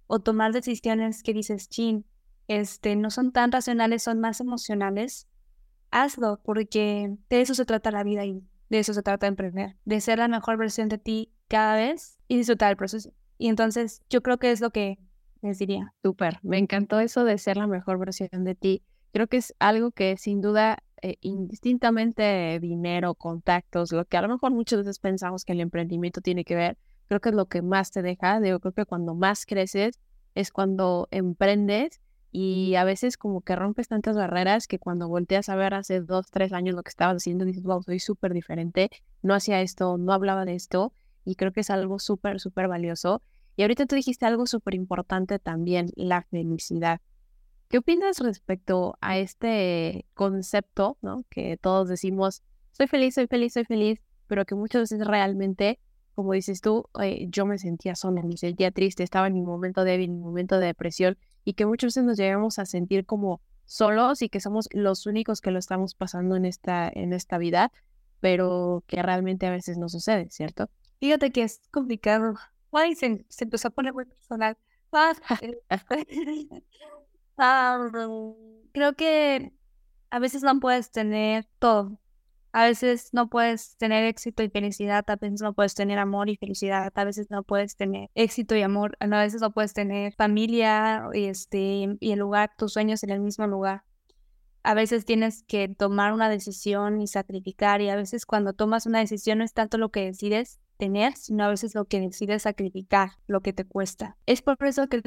o 0.07 0.19
tomar 0.19 0.51
decisiones 0.51 1.23
que 1.23 1.33
dices, 1.33 1.69
chin, 1.69 2.05
este, 2.47 2.95
no 2.95 3.09
son 3.09 3.31
tan 3.31 3.51
racionales, 3.51 4.03
son 4.03 4.19
más 4.19 4.39
emocionales, 4.39 5.27
hazlo, 5.91 6.39
porque 6.43 7.15
de 7.29 7.41
eso 7.41 7.55
se 7.55 7.65
trata 7.65 7.91
la 7.91 8.03
vida 8.03 8.25
y 8.25 8.43
de 8.69 8.79
eso 8.79 8.93
se 8.93 9.03
trata 9.03 9.25
de 9.25 9.29
emprender, 9.29 9.75
de 9.85 10.01
ser 10.01 10.19
la 10.19 10.27
mejor 10.27 10.57
versión 10.57 10.89
de 10.89 10.97
ti 10.97 11.31
cada 11.47 11.75
vez 11.75 12.17
y 12.27 12.37
disfrutar 12.37 12.71
el 12.71 12.77
proceso. 12.77 13.11
Y 13.37 13.47
entonces 13.47 14.01
yo 14.09 14.21
creo 14.21 14.37
que 14.37 14.51
es 14.51 14.61
lo 14.61 14.71
que 14.71 14.97
les 15.41 15.59
diría. 15.59 15.93
Súper, 16.03 16.39
me 16.41 16.57
encantó 16.57 16.99
eso 16.99 17.23
de 17.23 17.37
ser 17.37 17.57
la 17.57 17.67
mejor 17.67 17.99
versión 17.99 18.43
de 18.43 18.55
ti. 18.55 18.83
Creo 19.11 19.27
que 19.27 19.37
es 19.37 19.53
algo 19.59 19.91
que 19.91 20.17
sin 20.17 20.41
duda, 20.41 20.79
eh, 21.01 21.17
indistintamente 21.21 22.59
dinero, 22.59 23.15
contactos, 23.15 23.91
lo 23.91 24.05
que 24.05 24.17
a 24.17 24.21
lo 24.21 24.29
mejor 24.29 24.51
muchas 24.51 24.79
veces 24.79 24.99
pensamos 24.99 25.45
que 25.45 25.53
el 25.53 25.61
emprendimiento 25.61 26.21
tiene 26.21 26.43
que 26.43 26.55
ver, 26.55 26.77
creo 27.07 27.19
que 27.19 27.29
es 27.29 27.35
lo 27.35 27.45
que 27.45 27.61
más 27.61 27.91
te 27.91 28.01
deja. 28.01 28.39
Digo, 28.41 28.59
creo 28.59 28.73
que 28.73 28.85
cuando 28.85 29.15
más 29.15 29.45
creces 29.45 29.99
es 30.33 30.51
cuando 30.51 31.07
emprendes 31.11 32.01
y 32.37 32.75
a 32.75 32.83
veces 32.83 33.15
como 33.15 33.39
que 33.39 33.55
rompes 33.55 33.87
tantas 33.87 34.17
barreras 34.17 34.67
que 34.67 34.77
cuando 34.77 35.07
volteas 35.07 35.47
a 35.47 35.55
ver 35.55 35.73
hace 35.73 36.01
dos, 36.01 36.29
tres 36.29 36.51
años 36.51 36.75
lo 36.75 36.83
que 36.83 36.89
estabas 36.89 37.15
haciendo, 37.15 37.45
dices, 37.45 37.63
wow, 37.63 37.81
soy 37.81 37.99
súper 37.99 38.33
diferente, 38.33 38.89
no 39.21 39.33
hacía 39.33 39.61
esto, 39.61 39.97
no 39.97 40.11
hablaba 40.11 40.43
de 40.43 40.53
esto, 40.53 40.91
y 41.23 41.35
creo 41.35 41.53
que 41.53 41.61
es 41.61 41.69
algo 41.69 41.97
súper, 41.97 42.41
súper 42.41 42.67
valioso. 42.67 43.21
Y 43.55 43.61
ahorita 43.61 43.85
tú 43.85 43.95
dijiste 43.95 44.25
algo 44.25 44.47
súper 44.47 44.75
importante 44.75 45.39
también, 45.39 45.91
la 45.95 46.23
felicidad. 46.23 46.99
¿Qué 47.69 47.77
opinas 47.77 48.19
respecto 48.19 48.97
a 48.99 49.17
este 49.17 50.05
concepto, 50.13 50.97
¿no? 51.01 51.23
Que 51.29 51.55
todos 51.55 51.87
decimos, 51.87 52.43
soy 52.73 52.87
feliz, 52.87 53.15
soy 53.15 53.27
feliz, 53.27 53.53
soy 53.53 53.63
feliz, 53.63 54.01
pero 54.27 54.43
que 54.43 54.55
muchas 54.55 54.81
veces 54.81 55.07
realmente 55.07 55.79
como 56.15 56.33
dices 56.33 56.61
tú, 56.61 56.85
eh, 57.01 57.27
yo 57.29 57.45
me 57.45 57.59
sentía 57.59 57.95
sola, 57.95 58.23
me 58.23 58.37
sentía 58.37 58.71
triste, 58.71 59.03
estaba 59.03 59.27
en 59.27 59.33
mi 59.33 59.41
momento 59.41 59.83
débil, 59.83 60.09
en 60.09 60.17
mi 60.17 60.23
momento 60.23 60.59
de 60.59 60.67
depresión 60.67 61.17
y 61.43 61.53
que 61.53 61.65
muchas 61.65 61.89
veces 61.89 62.05
nos 62.05 62.17
llegamos 62.17 62.57
a 62.57 62.65
sentir 62.65 63.05
como 63.05 63.41
solos 63.65 64.21
y 64.21 64.29
que 64.29 64.39
somos 64.39 64.67
los 64.71 65.05
únicos 65.05 65.41
que 65.41 65.51
lo 65.51 65.59
estamos 65.59 65.93
pasando 65.93 66.35
en 66.35 66.45
esta, 66.45 66.89
en 66.93 67.13
esta 67.13 67.37
vida, 67.37 67.71
pero 68.21 68.83
que 68.87 69.01
realmente 69.03 69.45
a 69.45 69.51
veces 69.51 69.77
no 69.77 69.89
sucede, 69.89 70.29
¿cierto? 70.29 70.69
Fíjate 70.99 71.31
que 71.31 71.43
es 71.43 71.61
complicado. 71.71 72.35
Ay, 72.71 72.95
se, 72.95 73.25
se 73.29 73.43
empezó 73.43 73.67
a 73.67 73.71
poner 73.71 73.93
muy 73.93 74.05
personal. 74.05 74.57
Ah, 74.91 75.13
ah, 77.37 77.89
creo 78.71 78.93
que 78.93 79.51
a 80.09 80.19
veces 80.19 80.43
no 80.43 80.59
puedes 80.59 80.91
tener 80.91 81.45
todo. 81.59 81.99
A 82.55 82.63
veces 82.63 83.09
no 83.11 83.27
puedes 83.27 83.75
tener 83.75 84.05
éxito 84.05 84.41
y 84.41 84.49
felicidad, 84.49 85.03
a 85.09 85.17
veces 85.17 85.41
no 85.41 85.51
puedes 85.51 85.75
tener 85.75 85.99
amor 85.99 86.29
y 86.29 86.37
felicidad, 86.37 86.89
a 86.95 87.03
veces 87.03 87.29
no 87.29 87.43
puedes 87.43 87.75
tener 87.75 88.09
éxito 88.15 88.55
y 88.55 88.61
amor, 88.61 88.95
a 89.01 89.07
veces 89.07 89.41
no 89.41 89.51
puedes 89.51 89.73
tener 89.73 90.13
familia 90.13 91.03
este, 91.11 91.97
y 91.99 92.11
el 92.13 92.19
lugar, 92.19 92.51
tus 92.57 92.71
sueños 92.71 93.03
en 93.03 93.09
el 93.09 93.19
mismo 93.19 93.45
lugar. 93.45 93.83
A 94.63 94.73
veces 94.73 95.03
tienes 95.03 95.43
que 95.43 95.67
tomar 95.67 96.13
una 96.13 96.29
decisión 96.29 97.01
y 97.01 97.07
sacrificar 97.07 97.81
y 97.81 97.89
a 97.89 97.97
veces 97.97 98.25
cuando 98.25 98.53
tomas 98.53 98.85
una 98.85 98.99
decisión 98.99 99.39
no 99.39 99.43
es 99.43 99.51
tanto 99.51 99.77
lo 99.77 99.89
que 99.89 100.05
decides 100.05 100.61
tener, 100.77 101.11
sino 101.17 101.43
a 101.43 101.49
veces 101.49 101.75
lo 101.75 101.83
que 101.83 101.99
decides 101.99 102.43
sacrificar, 102.43 103.17
lo 103.27 103.41
que 103.41 103.51
te 103.51 103.65
cuesta. 103.65 104.15
Es 104.27 104.41
por 104.41 104.55
eso 104.61 104.87
que 104.87 105.01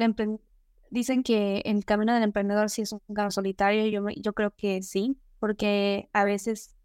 dicen 0.91 1.23
que 1.23 1.63
el 1.65 1.83
camino 1.83 2.13
del 2.13 2.21
emprendedor 2.21 2.69
sí 2.69 2.83
es 2.83 2.91
un 2.91 2.99
camino 3.11 3.31
solitario, 3.31 3.87
yo, 3.87 4.07
yo 4.15 4.33
creo 4.33 4.51
que 4.51 4.83
sí, 4.83 5.17
porque 5.39 6.09
a 6.13 6.25
veces 6.25 6.75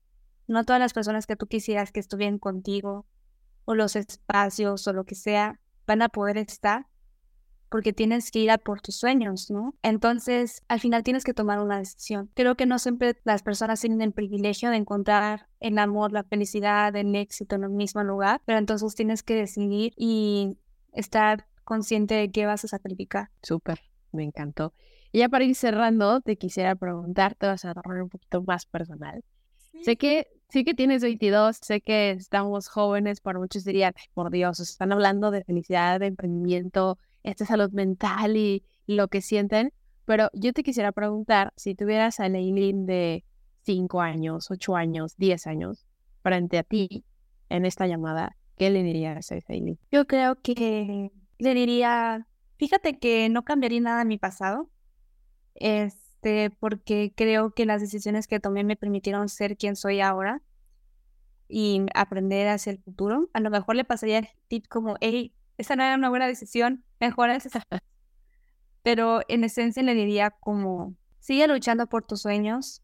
no 0.47 0.65
todas 0.65 0.81
las 0.81 0.93
personas 0.93 1.27
que 1.27 1.37
tú 1.37 1.47
quisieras 1.47 1.93
que 1.93 2.01
estuvieran 2.01 2.39
contigo 2.39 3.07
o 3.65 3.75
los 3.75 3.97
espacios 3.97 4.87
o 4.87 4.93
lo 4.93 5.05
que 5.05 5.15
sea 5.15 5.61
van 5.87 6.03
a 6.03 6.09
poder 6.09 6.39
estar 6.39 6.87
porque 7.75 7.93
tienes 7.93 8.31
que 8.31 8.39
ir 8.39 8.53
a 8.53 8.59
por 8.59 8.81
tus 8.81 8.95
sueños, 8.95 9.51
¿no? 9.51 9.75
Entonces, 9.83 10.63
al 10.69 10.79
final 10.79 11.03
tienes 11.03 11.25
que 11.25 11.35
tomar 11.35 11.59
una 11.59 11.79
decisión. 11.79 12.31
Creo 12.35 12.55
que 12.55 12.67
no 12.67 12.79
siempre 12.79 13.17
las 13.25 13.43
personas 13.43 13.81
tienen 13.81 14.01
el 14.01 14.13
privilegio 14.13 14.71
de 14.71 14.77
encontrar 14.77 15.49
el 15.59 15.77
amor, 15.79 16.13
la 16.13 16.23
felicidad, 16.23 16.95
el 16.95 17.17
éxito 17.17 17.57
en 17.57 17.65
el 17.65 17.71
mismo 17.71 18.05
lugar, 18.05 18.41
pero 18.45 18.59
entonces 18.59 18.95
tienes 18.95 19.25
que 19.25 19.35
decidir 19.35 19.93
y 19.97 20.57
estar 20.93 21.49
consciente 21.65 22.15
de 22.15 22.31
qué 22.31 22.47
vas 22.47 22.65
a 22.65 22.69
sacrificar. 22.69 23.31
Súper, 23.43 23.81
me 24.13 24.23
encantó. 24.23 24.73
Y 25.11 25.19
ya 25.19 25.29
para 25.29 25.43
ir 25.43 25.57
cerrando, 25.57 26.21
te 26.21 26.37
quisiera 26.37 26.77
preguntar, 26.77 27.35
te 27.35 27.47
vas 27.47 27.65
a 27.65 27.73
agarrar 27.73 28.03
un 28.05 28.09
poquito 28.09 28.41
más 28.45 28.67
personal. 28.67 29.25
Sé 29.83 29.97
que 29.97 30.29
sí 30.49 30.65
que 30.65 30.75
tienes 30.75 31.03
22, 31.03 31.59
sé 31.61 31.81
que 31.81 32.11
estamos 32.11 32.69
jóvenes, 32.69 33.21
por 33.21 33.39
muchos 33.39 33.65
dirían, 33.65 33.95
por 34.15 34.31
Dios, 34.31 34.61
están 34.61 34.93
hablando 34.93 35.31
de 35.31 35.45
felicidad, 35.45 36.01
de 36.01 36.07
emprendimiento, 36.07 36.99
esta 37.23 37.47
salud 37.47 37.71
mental 37.73 38.37
y, 38.37 38.65
lo 38.87 39.09
que 39.09 39.23
sienten, 39.23 39.73
pero 40.05 40.29
yo 40.35 40.53
te 40.53 40.63
quisiera 40.63 40.93
preguntar, 40.93 41.55
si 41.57 41.75
tuvieras 41.75 42.21
a 42.21 42.29
Leilin 42.29 42.85
de 42.85 43.25
5 43.63 44.03
años, 44.03 44.51
8 44.51 44.77
años, 44.77 45.17
10 45.17 45.47
años, 45.47 45.87
frente 46.23 46.59
a 46.59 46.65
ti 46.65 47.03
en 47.49 47.65
esta 47.65 47.87
llamada, 47.87 48.37
¿qué 48.59 48.69
le 48.69 48.83
dirías 48.83 49.33
a 49.33 49.39
Leilin? 49.49 49.79
Yo 49.91 50.07
creo 50.07 50.39
que 50.43 51.11
le 51.39 51.55
diría, 51.55 52.27
fíjate 52.59 52.99
que 52.99 53.31
no 53.31 53.43
cambiaría 53.43 53.81
nada 53.81 54.03
en 54.03 54.09
mi 54.09 54.19
pasado. 54.19 54.69
Es 55.55 56.04
este, 56.25 56.51
porque 56.59 57.13
creo 57.15 57.53
que 57.53 57.67
las 57.67 57.83
decisiones 57.83 58.27
que 58.27 58.41
tomé 58.41 58.65
me 58.65 58.77
permitieron 58.77 59.29
ser 59.29 59.59
quien 59.59 59.77
soy 59.77 60.01
ahora 60.01 60.41
y 61.49 61.85
aprender 61.95 62.49
hacia 62.49 62.73
el 62.73 62.79
futuro. 62.79 63.29
A 63.35 63.41
lo 63.41 63.51
mejor 63.51 63.77
le 63.77 63.85
pasaría 63.85 64.19
el 64.19 64.29
tip 64.49 64.67
como, 64.69 64.97
hey, 65.01 65.35
esa 65.59 65.77
no 65.77 65.83
era 65.83 65.97
una 65.97 66.09
buena 66.09 66.27
decisión, 66.27 66.83
mejor 66.99 67.29
esa. 67.29 67.63
Pero 68.83 69.21
en 69.29 69.45
esencia 69.45 69.83
le 69.83 69.95
diría 69.95 70.31
como, 70.31 70.95
sigue 71.21 71.47
luchando 71.47 71.87
por 71.89 72.07
tus 72.07 72.23
sueños, 72.23 72.83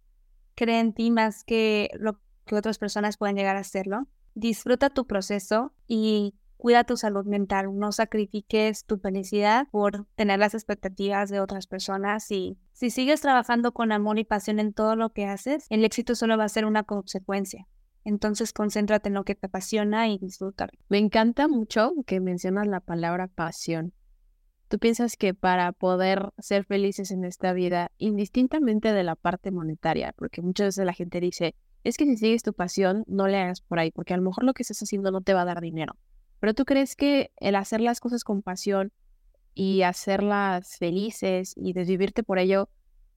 cree 0.55 0.79
en 0.79 0.93
ti 0.93 1.11
más 1.11 1.43
que 1.43 1.89
lo 1.95 2.21
que 2.45 2.57
otras 2.57 2.79
personas 2.79 3.17
pueden 3.17 3.37
llegar 3.37 3.57
a 3.57 3.61
hacerlo. 3.61 4.07
Disfruta 4.35 4.91
tu 4.91 5.07
proceso 5.07 5.73
y 5.87 6.35
cuida 6.61 6.85
tu 6.85 6.97
salud 6.97 7.25
mental, 7.25 7.77
no 7.77 7.91
sacrifiques 7.91 8.85
tu 8.85 8.99
felicidad 8.99 9.67
por 9.73 10.07
tener 10.15 10.39
las 10.39 10.53
expectativas 10.53 11.31
de 11.31 11.41
otras 11.41 11.67
personas 11.67 12.31
y 12.31 12.59
si 12.73 12.91
sigues 12.91 13.23
trabajando 13.23 13.73
con 13.73 13.93
amor 13.93 14.19
y 14.19 14.25
pasión 14.25 14.61
en 14.61 14.75
todo 14.75 14.95
lo 14.95 15.11
que 15.11 15.25
haces, 15.25 15.67
el 15.71 15.85
éxito 15.85 16.15
solo 16.15 16.37
va 16.37 16.45
a 16.45 16.49
ser 16.51 16.67
una 16.67 16.85
consecuencia. 16.85 17.67
Entonces 18.05 18.53
concéntrate 18.53 19.09
en 19.09 19.15
lo 19.15 19.25
que 19.25 19.35
te 19.35 19.47
apasiona 19.47 20.09
y 20.09 20.19
disfrutar. 20.19 20.71
Me 20.89 20.99
encanta 20.99 21.49
mucho 21.49 21.93
que 22.07 22.21
mencionas 22.21 22.67
la 22.67 22.81
palabra 22.81 23.29
pasión. 23.29 23.95
¿Tú 24.69 24.79
piensas 24.79 25.17
que 25.17 25.33
para 25.33 25.73
poder 25.73 26.31
ser 26.39 26.65
felices 26.65 27.11
en 27.11 27.25
esta 27.25 27.55
vida, 27.55 27.91
indistintamente 27.97 28.93
de 28.93 29.03
la 29.03 29.17
parte 29.17 29.51
monetaria, 29.51 30.15
porque 30.17 30.43
muchas 30.43 30.69
veces 30.69 30.85
la 30.85 30.93
gente 30.93 31.21
dice, 31.21 31.55
es 31.85 31.97
que 31.97 32.05
si 32.05 32.19
sigues 32.19 32.43
tu 32.43 32.53
pasión, 32.53 33.05
no 33.07 33.27
le 33.27 33.39
hagas 33.39 33.63
por 33.63 33.79
ahí, 33.79 33.91
porque 33.91 34.13
a 34.13 34.19
lo 34.19 34.23
mejor 34.23 34.45
lo 34.45 34.53
que 34.53 34.63
estás 34.63 34.83
haciendo 34.83 35.11
no 35.11 35.23
te 35.23 35.33
va 35.33 35.43
a 35.43 35.47
dar 35.47 35.63
dinero. 35.63 35.97
Pero 36.41 36.55
tú 36.55 36.65
crees 36.65 36.97
que 36.97 37.33
el 37.37 37.55
hacer 37.55 37.81
las 37.81 38.01
cosas 38.01 38.25
con 38.25 38.43
pasión 38.43 38.93
y 39.55 39.83
hacerlas 39.83 40.77
felices 40.79 41.53
y 41.57 41.73
desvivirte 41.73 42.23
por 42.23 42.39
ello 42.39 42.69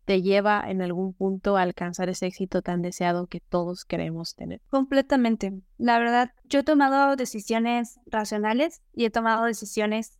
te 0.05 0.21
lleva 0.21 0.63
en 0.67 0.81
algún 0.81 1.13
punto 1.13 1.55
a 1.55 1.61
alcanzar 1.61 2.09
ese 2.09 2.27
éxito 2.27 2.61
tan 2.61 2.81
deseado 2.81 3.27
que 3.27 3.39
todos 3.39 3.85
queremos 3.85 4.35
tener. 4.35 4.61
Completamente. 4.69 5.53
La 5.77 5.97
verdad, 5.97 6.31
yo 6.43 6.59
he 6.59 6.63
tomado 6.63 7.15
decisiones 7.15 7.99
racionales 8.05 8.81
y 8.93 9.05
he 9.05 9.09
tomado 9.09 9.45
decisiones 9.45 10.19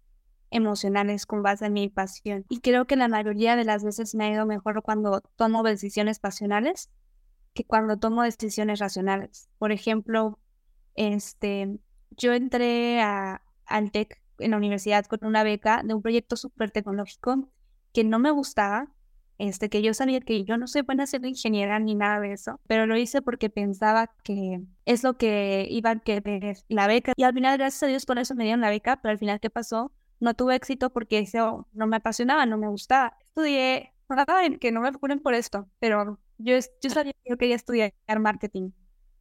emocionales 0.52 1.26
con 1.26 1.44
base 1.44 1.66
en 1.66 1.74
mi 1.74 1.90
pasión. 1.90 2.46
Y 2.48 2.60
creo 2.60 2.86
que 2.86 2.96
la 2.96 3.08
mayoría 3.08 3.56
de 3.56 3.66
las 3.66 3.84
veces 3.84 4.16
me 4.16 4.26
ha 4.26 4.32
ido 4.32 4.46
mejor 4.46 4.84
cuando 4.84 5.22
tomo 5.36 5.64
decisiones 5.64 6.20
pasionales 6.20 6.90
que 7.54 7.66
cuando 7.66 7.98
tomo 7.98 8.24
decisiones 8.24 8.80
racionales. 8.80 9.50
Por 9.58 9.72
ejemplo, 9.72 10.40
este, 10.96 11.78
yo 12.18 12.34
entré 12.34 13.02
a, 13.02 13.42
al 13.66 13.92
TEC 13.92 14.22
en 14.40 14.52
la 14.52 14.58
universidad 14.58 15.06
con 15.06 15.20
una 15.24 15.44
beca 15.44 15.82
de 15.84 15.94
un 15.94 16.02
proyecto 16.02 16.36
súper 16.36 16.72
tecnológico 16.72 17.50
que 17.94 18.04
no 18.04 18.20
me 18.20 18.32
gustaba, 18.32 18.92
este, 19.38 19.70
que 19.70 19.82
yo 19.82 19.94
sabía 19.94 20.22
que 20.22 20.44
yo 20.46 20.58
no 20.58 20.68
soy 20.68 20.82
buena 20.84 21.06
siendo 21.08 21.28
ingeniera 21.28 21.80
ni 21.80 21.96
nada 21.96 22.20
de 22.20 22.34
eso, 22.34 22.60
pero 22.68 22.86
lo 22.86 22.98
hice 22.98 23.22
porque 23.22 23.50
pensaba 23.50 24.08
que 24.24 24.62
es 24.86 25.04
lo 25.04 25.18
que 25.18 25.68
iba 25.70 25.92
a 25.92 26.00
querer 26.00 26.58
la 26.68 26.88
beca. 26.88 27.14
Y 27.16 27.24
al 27.24 27.34
final, 27.34 27.58
gracias 27.58 27.84
a 27.84 27.88
Dios, 27.88 28.06
por 28.06 28.20
eso 28.20 28.36
me 28.36 28.44
dieron 28.46 28.62
la 28.62 28.70
beca, 28.70 29.02
pero 29.02 29.12
al 29.12 29.20
final, 29.20 29.40
¿qué 29.40 29.50
pasó? 29.50 29.92
No 30.20 30.34
tuve 30.34 30.56
éxito 30.56 30.92
porque 30.92 31.20
eso 31.20 31.68
no 31.74 31.88
me 31.88 31.98
apasionaba, 31.98 32.46
no 32.46 32.58
me 32.58 32.68
gustaba. 32.68 33.18
Estudié, 33.26 33.94
que 34.62 34.72
no 34.72 34.82
me 34.82 34.92
ponen 34.94 35.20
por 35.20 35.34
esto, 35.34 35.70
pero 35.80 36.20
yo, 36.38 36.56
yo 36.82 36.90
sabía 36.90 37.14
que 37.14 37.30
yo 37.30 37.38
quería 37.38 37.56
estudiar 37.56 37.94
marketing 38.20 38.72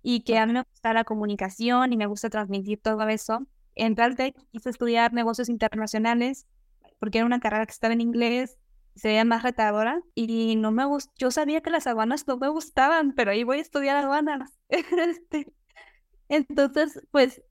y 0.02 0.22
que 0.24 0.38
a 0.38 0.46
mí 0.46 0.52
me 0.52 0.62
gusta 0.62 0.92
la 0.92 1.04
comunicación 1.04 1.92
y 1.92 1.96
me 1.96 2.06
gusta 2.06 2.30
transmitir 2.30 2.80
todo 2.80 3.08
eso. 3.08 3.46
En 3.74 3.94
Caltech 3.94 4.36
quise 4.50 4.70
estudiar 4.70 5.12
negocios 5.12 5.48
internacionales 5.48 6.46
porque 6.98 7.18
era 7.18 7.26
una 7.26 7.40
carrera 7.40 7.66
que 7.66 7.72
estaba 7.72 7.94
en 7.94 8.00
inglés, 8.00 8.58
se 8.94 9.08
veía 9.08 9.24
más 9.24 9.42
retadora 9.42 10.02
y 10.14 10.56
no 10.56 10.70
me 10.70 10.84
gustó. 10.84 11.12
Yo 11.16 11.30
sabía 11.30 11.60
que 11.60 11.70
las 11.70 11.86
aduanas 11.86 12.26
no 12.26 12.36
me 12.36 12.48
gustaban, 12.48 13.12
pero 13.12 13.30
ahí 13.30 13.44
voy 13.44 13.58
a 13.58 13.62
estudiar 13.62 13.96
aduanas. 13.96 14.58
Este, 14.68 15.52
entonces, 16.28 17.00
pues, 17.10 17.42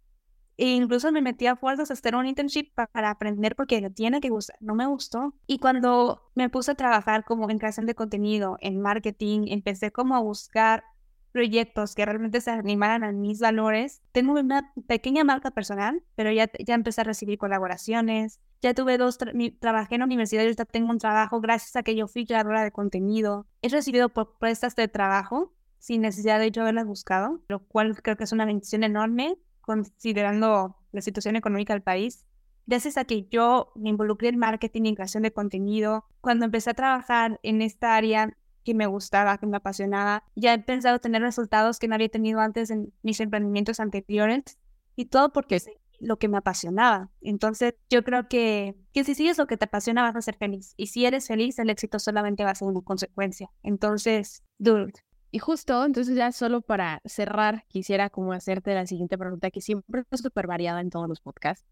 incluso 0.57 1.11
me 1.11 1.21
metí 1.21 1.47
a 1.47 1.55
fuerzas 1.55 1.89
a 1.89 1.93
hacer 1.93 2.15
un 2.15 2.25
internship 2.27 2.71
para 2.73 3.09
aprender 3.09 3.55
porque 3.55 3.89
tiene 3.91 4.21
que 4.21 4.29
gustar. 4.29 4.57
No 4.59 4.75
me 4.75 4.85
gustó. 4.87 5.35
Y 5.47 5.59
cuando 5.59 6.31
me 6.35 6.49
puse 6.49 6.71
a 6.71 6.75
trabajar 6.75 7.23
como 7.25 7.49
en 7.49 7.59
creación 7.59 7.85
de 7.85 7.95
contenido, 7.95 8.57
en 8.61 8.81
marketing, 8.81 9.45
empecé 9.47 9.91
como 9.91 10.15
a 10.15 10.19
buscar 10.19 10.83
proyectos 11.31 11.95
que 11.95 12.05
realmente 12.05 12.41
se 12.41 12.51
animaran 12.51 13.03
a 13.03 13.11
mis 13.11 13.39
valores. 13.39 14.01
Tengo 14.11 14.33
una 14.33 14.73
pequeña 14.87 15.23
marca 15.23 15.51
personal, 15.51 16.03
pero 16.15 16.31
ya, 16.31 16.49
ya 16.59 16.75
empecé 16.75 17.01
a 17.01 17.05
recibir 17.05 17.37
colaboraciones. 17.37 18.39
Ya 18.61 18.73
tuve 18.73 18.97
dos, 18.97 19.17
trabajé 19.59 19.95
en 19.95 19.99
la 19.99 20.05
universidad 20.05 20.41
y 20.43 20.45
ahorita 20.45 20.65
tengo 20.65 20.91
un 20.91 20.99
trabajo 20.99 21.41
gracias 21.41 21.75
a 21.75 21.83
que 21.83 21.95
yo 21.95 22.07
fui 22.07 22.25
creadora 22.25 22.63
de 22.63 22.71
contenido. 22.71 23.47
He 23.61 23.69
recibido 23.69 24.09
propuestas 24.09 24.75
de 24.75 24.87
trabajo 24.87 25.53
sin 25.79 26.01
necesidad 26.01 26.39
de 26.39 26.51
yo 26.51 26.61
haberlas 26.61 26.85
buscado, 26.85 27.41
lo 27.47 27.59
cual 27.59 27.99
creo 28.03 28.15
que 28.15 28.25
es 28.25 28.31
una 28.31 28.45
bendición 28.45 28.83
enorme 28.83 29.37
considerando 29.61 30.77
la 30.91 31.01
situación 31.01 31.35
económica 31.35 31.73
del 31.73 31.81
país. 31.81 32.27
Gracias 32.67 32.97
a 32.97 33.05
que 33.05 33.27
yo 33.27 33.71
me 33.75 33.89
involucré 33.89 34.29
en 34.29 34.37
marketing 34.37 34.83
y 34.83 34.95
creación 34.95 35.23
de 35.23 35.33
contenido, 35.33 36.05
cuando 36.21 36.45
empecé 36.45 36.69
a 36.69 36.75
trabajar 36.75 37.39
en 37.41 37.61
esta 37.61 37.95
área 37.95 38.37
que 38.63 38.74
me 38.74 38.86
gustaba, 38.88 39.38
que 39.38 39.47
me 39.47 39.58
apasionaba. 39.58 40.24
Ya 40.36 40.54
he 40.54 40.60
pensado 40.60 41.00
tener 41.00 41.21
resultados 41.21 41.80
que 41.80 41.88
no 41.88 41.95
había 41.95 42.10
tenido 42.10 42.39
antes 42.39 42.69
en 42.69 42.93
mis 43.02 43.19
emprendimientos 43.19 43.80
anteriores 43.80 44.58
y 44.95 45.06
todo 45.06 45.32
porque 45.32 45.56
es 45.56 45.69
lo 46.00 46.17
que 46.17 46.28
me 46.28 46.38
apasionaba. 46.38 47.10
Entonces, 47.21 47.76
yo 47.89 48.04
creo 48.04 48.28
que, 48.28 48.76
que 48.93 49.04
si 49.04 49.13
sigues 49.15 49.38
lo 49.38 49.47
que 49.47 49.58
te 49.58 49.65
apasiona 49.65 50.02
vas 50.04 50.15
a 50.15 50.21
ser 50.21 50.36
feliz. 50.36 50.74
Y 50.78 50.88
si 50.88 51.06
eres 51.06 51.28
feliz, 51.28 51.60
el 51.60 51.69
éxito 51.69 52.00
solamente 52.00 52.43
va 52.43 52.52
a 52.52 52.56
ser 52.56 52.67
una 52.67 52.82
consecuencia. 52.82 53.52
Entonces, 53.63 54.43
dude, 54.58 54.93
Y 55.30 55.39
justo, 55.39 55.86
entonces 55.86 56.15
ya 56.15 56.32
solo 56.32 56.62
para 56.62 57.02
cerrar, 57.06 57.65
quisiera 57.69 58.10
como 58.10 58.34
hacerte 58.34 58.74
la 58.74 58.86
siguiente 58.86 59.17
pregunta 59.17 59.52
que 59.52 59.62
siempre 59.62 60.04
es 60.10 60.19
súper 60.19 60.47
variada 60.47 60.82
en 60.82 60.89
todos 60.89 61.08
los 61.08 61.21
podcasts. 61.21 61.65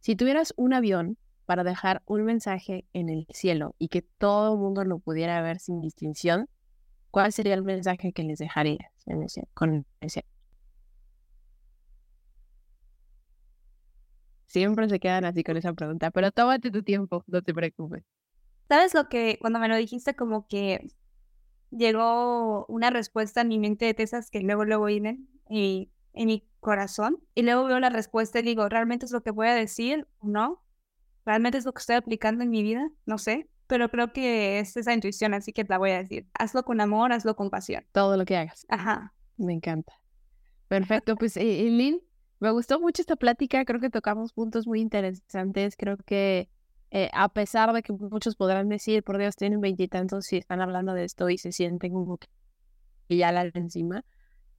Si 0.00 0.16
tuvieras 0.16 0.54
un 0.56 0.72
avión 0.72 1.18
para 1.46 1.64
dejar 1.64 2.02
un 2.06 2.24
mensaje 2.24 2.84
en 2.92 3.08
el 3.08 3.26
cielo 3.30 3.74
y 3.78 3.88
que 3.88 4.02
todo 4.02 4.54
el 4.54 4.58
mundo 4.58 4.84
lo 4.84 4.98
pudiera 4.98 5.40
ver 5.40 5.60
sin 5.60 5.80
distinción, 5.80 6.48
¿cuál 7.10 7.32
sería 7.32 7.54
el 7.54 7.62
mensaje 7.62 8.12
que 8.12 8.24
les 8.24 8.38
dejarías 8.38 8.92
en 9.06 9.22
ese, 9.22 9.48
con 9.54 9.86
ese? 10.00 10.24
Siempre 14.46 14.88
se 14.88 15.00
quedan 15.00 15.24
así 15.24 15.42
con 15.44 15.56
esa 15.56 15.72
pregunta, 15.72 16.10
pero 16.10 16.30
tómate 16.30 16.70
tu 16.70 16.82
tiempo, 16.82 17.24
no 17.26 17.42
te 17.42 17.54
preocupes. 17.54 18.04
¿Sabes 18.68 18.94
lo 18.94 19.08
que 19.08 19.38
cuando 19.40 19.58
me 19.58 19.68
lo 19.68 19.76
dijiste 19.76 20.14
como 20.16 20.46
que 20.48 20.88
llegó 21.70 22.66
una 22.66 22.90
respuesta 22.90 23.42
en 23.42 23.48
mi 23.48 23.58
mente 23.58 23.92
de 23.92 24.02
esas 24.02 24.30
que 24.30 24.40
luego 24.40 24.64
luego 24.64 24.86
vienen 24.86 25.28
y 25.48 25.90
en 26.14 26.26
mi 26.26 26.48
corazón 26.60 27.18
y 27.34 27.42
luego 27.42 27.64
veo 27.64 27.78
la 27.78 27.90
respuesta 27.90 28.40
y 28.40 28.42
digo, 28.42 28.68
¿realmente 28.68 29.06
es 29.06 29.12
lo 29.12 29.22
que 29.22 29.30
voy 29.30 29.48
a 29.48 29.54
decir 29.54 30.08
o 30.18 30.28
no? 30.28 30.65
¿Realmente 31.26 31.58
es 31.58 31.64
lo 31.64 31.72
que 31.72 31.80
estoy 31.80 31.96
aplicando 31.96 32.44
en 32.44 32.50
mi 32.50 32.62
vida? 32.62 32.88
No 33.04 33.18
sé, 33.18 33.50
pero 33.66 33.90
creo 33.90 34.12
que 34.12 34.60
es 34.60 34.76
esa 34.76 34.94
intuición, 34.94 35.34
así 35.34 35.52
que 35.52 35.64
la 35.64 35.76
voy 35.76 35.90
a 35.90 35.98
decir. 35.98 36.28
Hazlo 36.38 36.64
con 36.64 36.80
amor, 36.80 37.12
hazlo 37.12 37.34
con 37.34 37.50
pasión. 37.50 37.84
Todo 37.92 38.16
lo 38.16 38.24
que 38.24 38.36
hagas. 38.36 38.64
Ajá. 38.68 39.12
Me 39.36 39.52
encanta. 39.52 39.92
Perfecto, 40.68 41.16
pues 41.16 41.36
eh, 41.36 41.68
Lynn, 41.68 42.00
me 42.38 42.50
gustó 42.52 42.80
mucho 42.80 43.02
esta 43.02 43.16
plática, 43.16 43.64
creo 43.64 43.80
que 43.80 43.90
tocamos 43.90 44.32
puntos 44.32 44.66
muy 44.66 44.80
interesantes, 44.80 45.76
creo 45.76 45.96
que 45.96 46.48
eh, 46.90 47.10
a 47.12 47.28
pesar 47.28 47.72
de 47.72 47.82
que 47.82 47.92
muchos 47.92 48.36
podrán 48.36 48.68
decir, 48.68 49.02
por 49.02 49.18
Dios, 49.18 49.36
tienen 49.36 49.60
veintitantos 49.60 50.32
y 50.32 50.36
están 50.36 50.60
hablando 50.60 50.94
de 50.94 51.04
esto 51.04 51.28
y 51.28 51.38
se 51.38 51.50
sienten 51.52 51.92
como 51.92 52.18
que 52.18 52.28
ya 53.08 53.32
la 53.32 53.50
encima, 53.54 54.04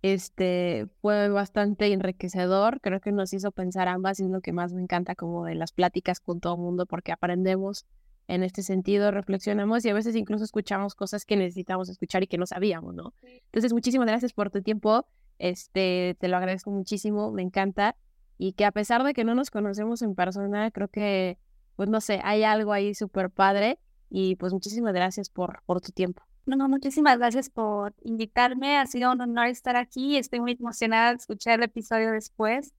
este 0.08 0.88
fue 1.02 1.30
bastante 1.30 1.92
enriquecedor, 1.92 2.82
creo 2.82 3.00
que 3.00 3.12
nos 3.12 3.34
hizo 3.34 3.52
pensar 3.52 3.88
ambas 3.88 4.20
y 4.20 4.24
es 4.24 4.30
lo 4.30 4.42
que 4.42 4.54
más 4.54 4.74
me 4.74 4.82
encanta 4.82 5.16
como 5.16 5.46
de 5.46 5.56
las 5.56 5.72
pláticas 5.72 6.20
con 6.20 6.40
todo 6.40 6.56
el 6.56 6.62
mundo 6.62 6.86
porque 6.86 7.12
aprendemos 7.12 7.86
en 8.28 8.44
este 8.44 8.62
sentido, 8.62 9.12
reflexionamos 9.12 9.86
y 9.86 9.90
a 9.90 9.94
veces 9.94 10.16
incluso 10.16 10.44
escuchamos 10.44 10.96
cosas 10.96 11.26
que 11.26 11.38
necesitamos 11.38 11.90
escuchar 11.90 12.24
y 12.24 12.28
que 12.28 12.38
no 12.38 12.46
sabíamos, 12.46 12.94
¿no? 12.94 13.14
Entonces, 13.24 13.72
muchísimas 13.72 14.08
gracias 14.08 14.34
por 14.34 14.50
tu 14.52 14.62
tiempo, 14.62 15.06
este, 15.40 16.18
te 16.20 16.28
lo 16.28 16.36
agradezco 16.36 16.72
muchísimo, 16.72 17.32
me 17.32 17.42
encanta 17.42 17.96
y 18.38 18.54
que 18.54 18.66
a 18.66 18.72
pesar 18.72 19.04
de 19.04 19.14
que 19.14 19.24
no 19.24 19.34
nos 19.34 19.50
conocemos 19.50 20.02
en 20.02 20.14
persona, 20.14 20.72
creo 20.72 20.90
que 20.90 21.38
pues 21.78 21.90
no 21.90 22.02
sé, 22.02 22.20
hay 22.24 22.44
algo 22.44 22.74
ahí 22.74 22.94
súper 22.96 23.30
padre 23.30 23.80
y 24.10 24.36
pues 24.36 24.54
muchísimas 24.54 24.94
gracias 24.94 25.30
por, 25.30 25.62
por 25.66 25.82
tu 25.82 25.92
tiempo. 25.92 26.24
No, 26.46 26.56
no, 26.56 26.70
muchísimas 26.70 27.18
gracias 27.18 27.50
por 27.50 27.94
invitarme. 28.04 28.78
Ha 28.78 28.86
sido 28.86 29.12
un 29.12 29.20
honor 29.20 29.48
estar 29.48 29.76
aquí. 29.76 30.16
Estoy 30.18 30.40
muy 30.40 30.54
emocionada 30.54 31.10
de 31.10 31.18
escuchar 31.18 31.60
el 31.60 31.64
episodio 31.64 32.12
después. 32.14 32.74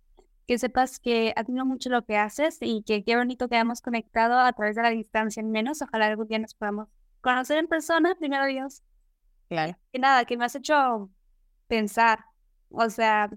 Que 0.46 0.56
sepas 0.56 0.98
que 0.98 1.34
admiro 1.36 1.66
mucho 1.66 1.90
lo 1.90 2.02
que 2.06 2.16
haces 2.16 2.56
y 2.62 2.82
que 2.82 3.04
qué 3.04 3.16
bonito 3.16 3.46
que 3.46 3.56
hayamos 3.56 3.82
conectado 3.82 4.38
a 4.38 4.50
través 4.54 4.76
de 4.76 4.82
la 4.82 4.90
distancia 4.90 5.40
en 5.42 5.50
menos. 5.50 5.82
Ojalá 5.82 6.06
algún 6.06 6.28
día 6.28 6.38
nos 6.38 6.54
podamos 6.54 6.88
conocer 7.20 7.58
en 7.58 7.66
persona, 7.66 8.14
primero 8.14 8.46
Dios. 8.46 8.82
Claro. 9.50 9.76
Que 9.92 9.98
nada, 9.98 10.24
que 10.24 10.38
me 10.38 10.46
has 10.46 10.54
hecho 10.54 11.10
pensar. 11.66 12.24
O 12.70 12.88
sea, 12.88 13.28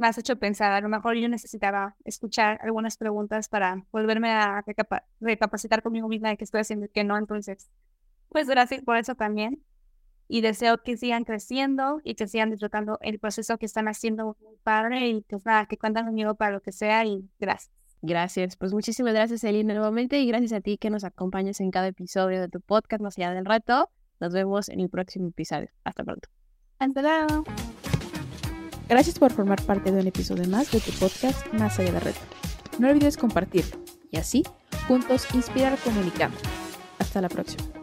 me 0.00 0.08
has 0.08 0.18
hecho 0.18 0.36
pensar, 0.36 0.72
a 0.72 0.80
lo 0.80 0.88
mejor 0.88 1.14
yo 1.16 1.28
necesitaba 1.28 1.94
escuchar 2.04 2.58
algunas 2.62 2.96
preguntas 2.96 3.48
para 3.48 3.84
volverme 3.92 4.30
a 4.30 4.64
recapacitar 5.20 5.82
conmigo 5.82 6.08
misma 6.08 6.30
de 6.30 6.38
qué 6.38 6.44
estoy 6.44 6.62
haciendo 6.62 6.86
y 6.86 6.88
qué 6.88 7.04
no. 7.04 7.18
Entonces, 7.18 7.70
pues 8.30 8.48
gracias 8.48 8.82
por 8.82 8.96
eso 8.96 9.14
también. 9.14 9.62
Y 10.26 10.40
deseo 10.40 10.82
que 10.82 10.96
sigan 10.96 11.24
creciendo 11.24 12.00
y 12.02 12.14
que 12.14 12.26
sigan 12.26 12.50
disfrutando 12.50 12.98
el 13.02 13.18
proceso 13.18 13.58
que 13.58 13.66
están 13.66 13.88
haciendo 13.88 14.36
muy 14.40 14.56
padre 14.62 15.08
y 15.08 15.20
pues 15.22 15.44
nada, 15.44 15.66
que 15.66 15.76
cuentan 15.76 16.06
conmigo 16.06 16.34
para 16.34 16.52
lo 16.52 16.62
que 16.62 16.72
sea 16.72 17.04
y 17.04 17.28
gracias. 17.38 17.70
Gracias, 18.00 18.56
pues 18.56 18.72
muchísimas 18.72 19.12
gracias 19.12 19.44
Elina 19.44 19.74
nuevamente 19.74 20.18
y 20.18 20.26
gracias 20.26 20.52
a 20.52 20.60
ti 20.62 20.78
que 20.78 20.88
nos 20.88 21.04
acompañes 21.04 21.60
en 21.60 21.70
cada 21.70 21.88
episodio 21.88 22.40
de 22.40 22.48
tu 22.48 22.62
podcast 22.62 23.02
Más 23.02 23.18
allá 23.18 23.34
del 23.34 23.44
reto. 23.44 23.90
Nos 24.18 24.32
vemos 24.32 24.70
en 24.70 24.80
el 24.80 24.88
próximo 24.88 25.28
episodio. 25.28 25.68
Hasta 25.84 26.04
pronto. 26.04 26.28
Hasta 26.78 27.02
luego. 27.02 27.44
Gracias 28.90 29.20
por 29.20 29.32
formar 29.32 29.62
parte 29.62 29.92
de 29.92 30.00
un 30.00 30.06
episodio 30.08 30.48
más 30.48 30.72
de 30.72 30.80
tu 30.80 30.90
podcast 30.90 31.46
Más 31.54 31.78
allá 31.78 31.92
de 31.92 32.00
reto. 32.00 32.18
No 32.80 32.88
olvides 32.88 33.16
compartirlo 33.16 33.78
y 34.10 34.16
así 34.16 34.42
juntos 34.88 35.28
inspirar 35.32 35.78
comunicando. 35.78 36.36
Hasta 36.98 37.20
la 37.20 37.28
próxima. 37.28 37.79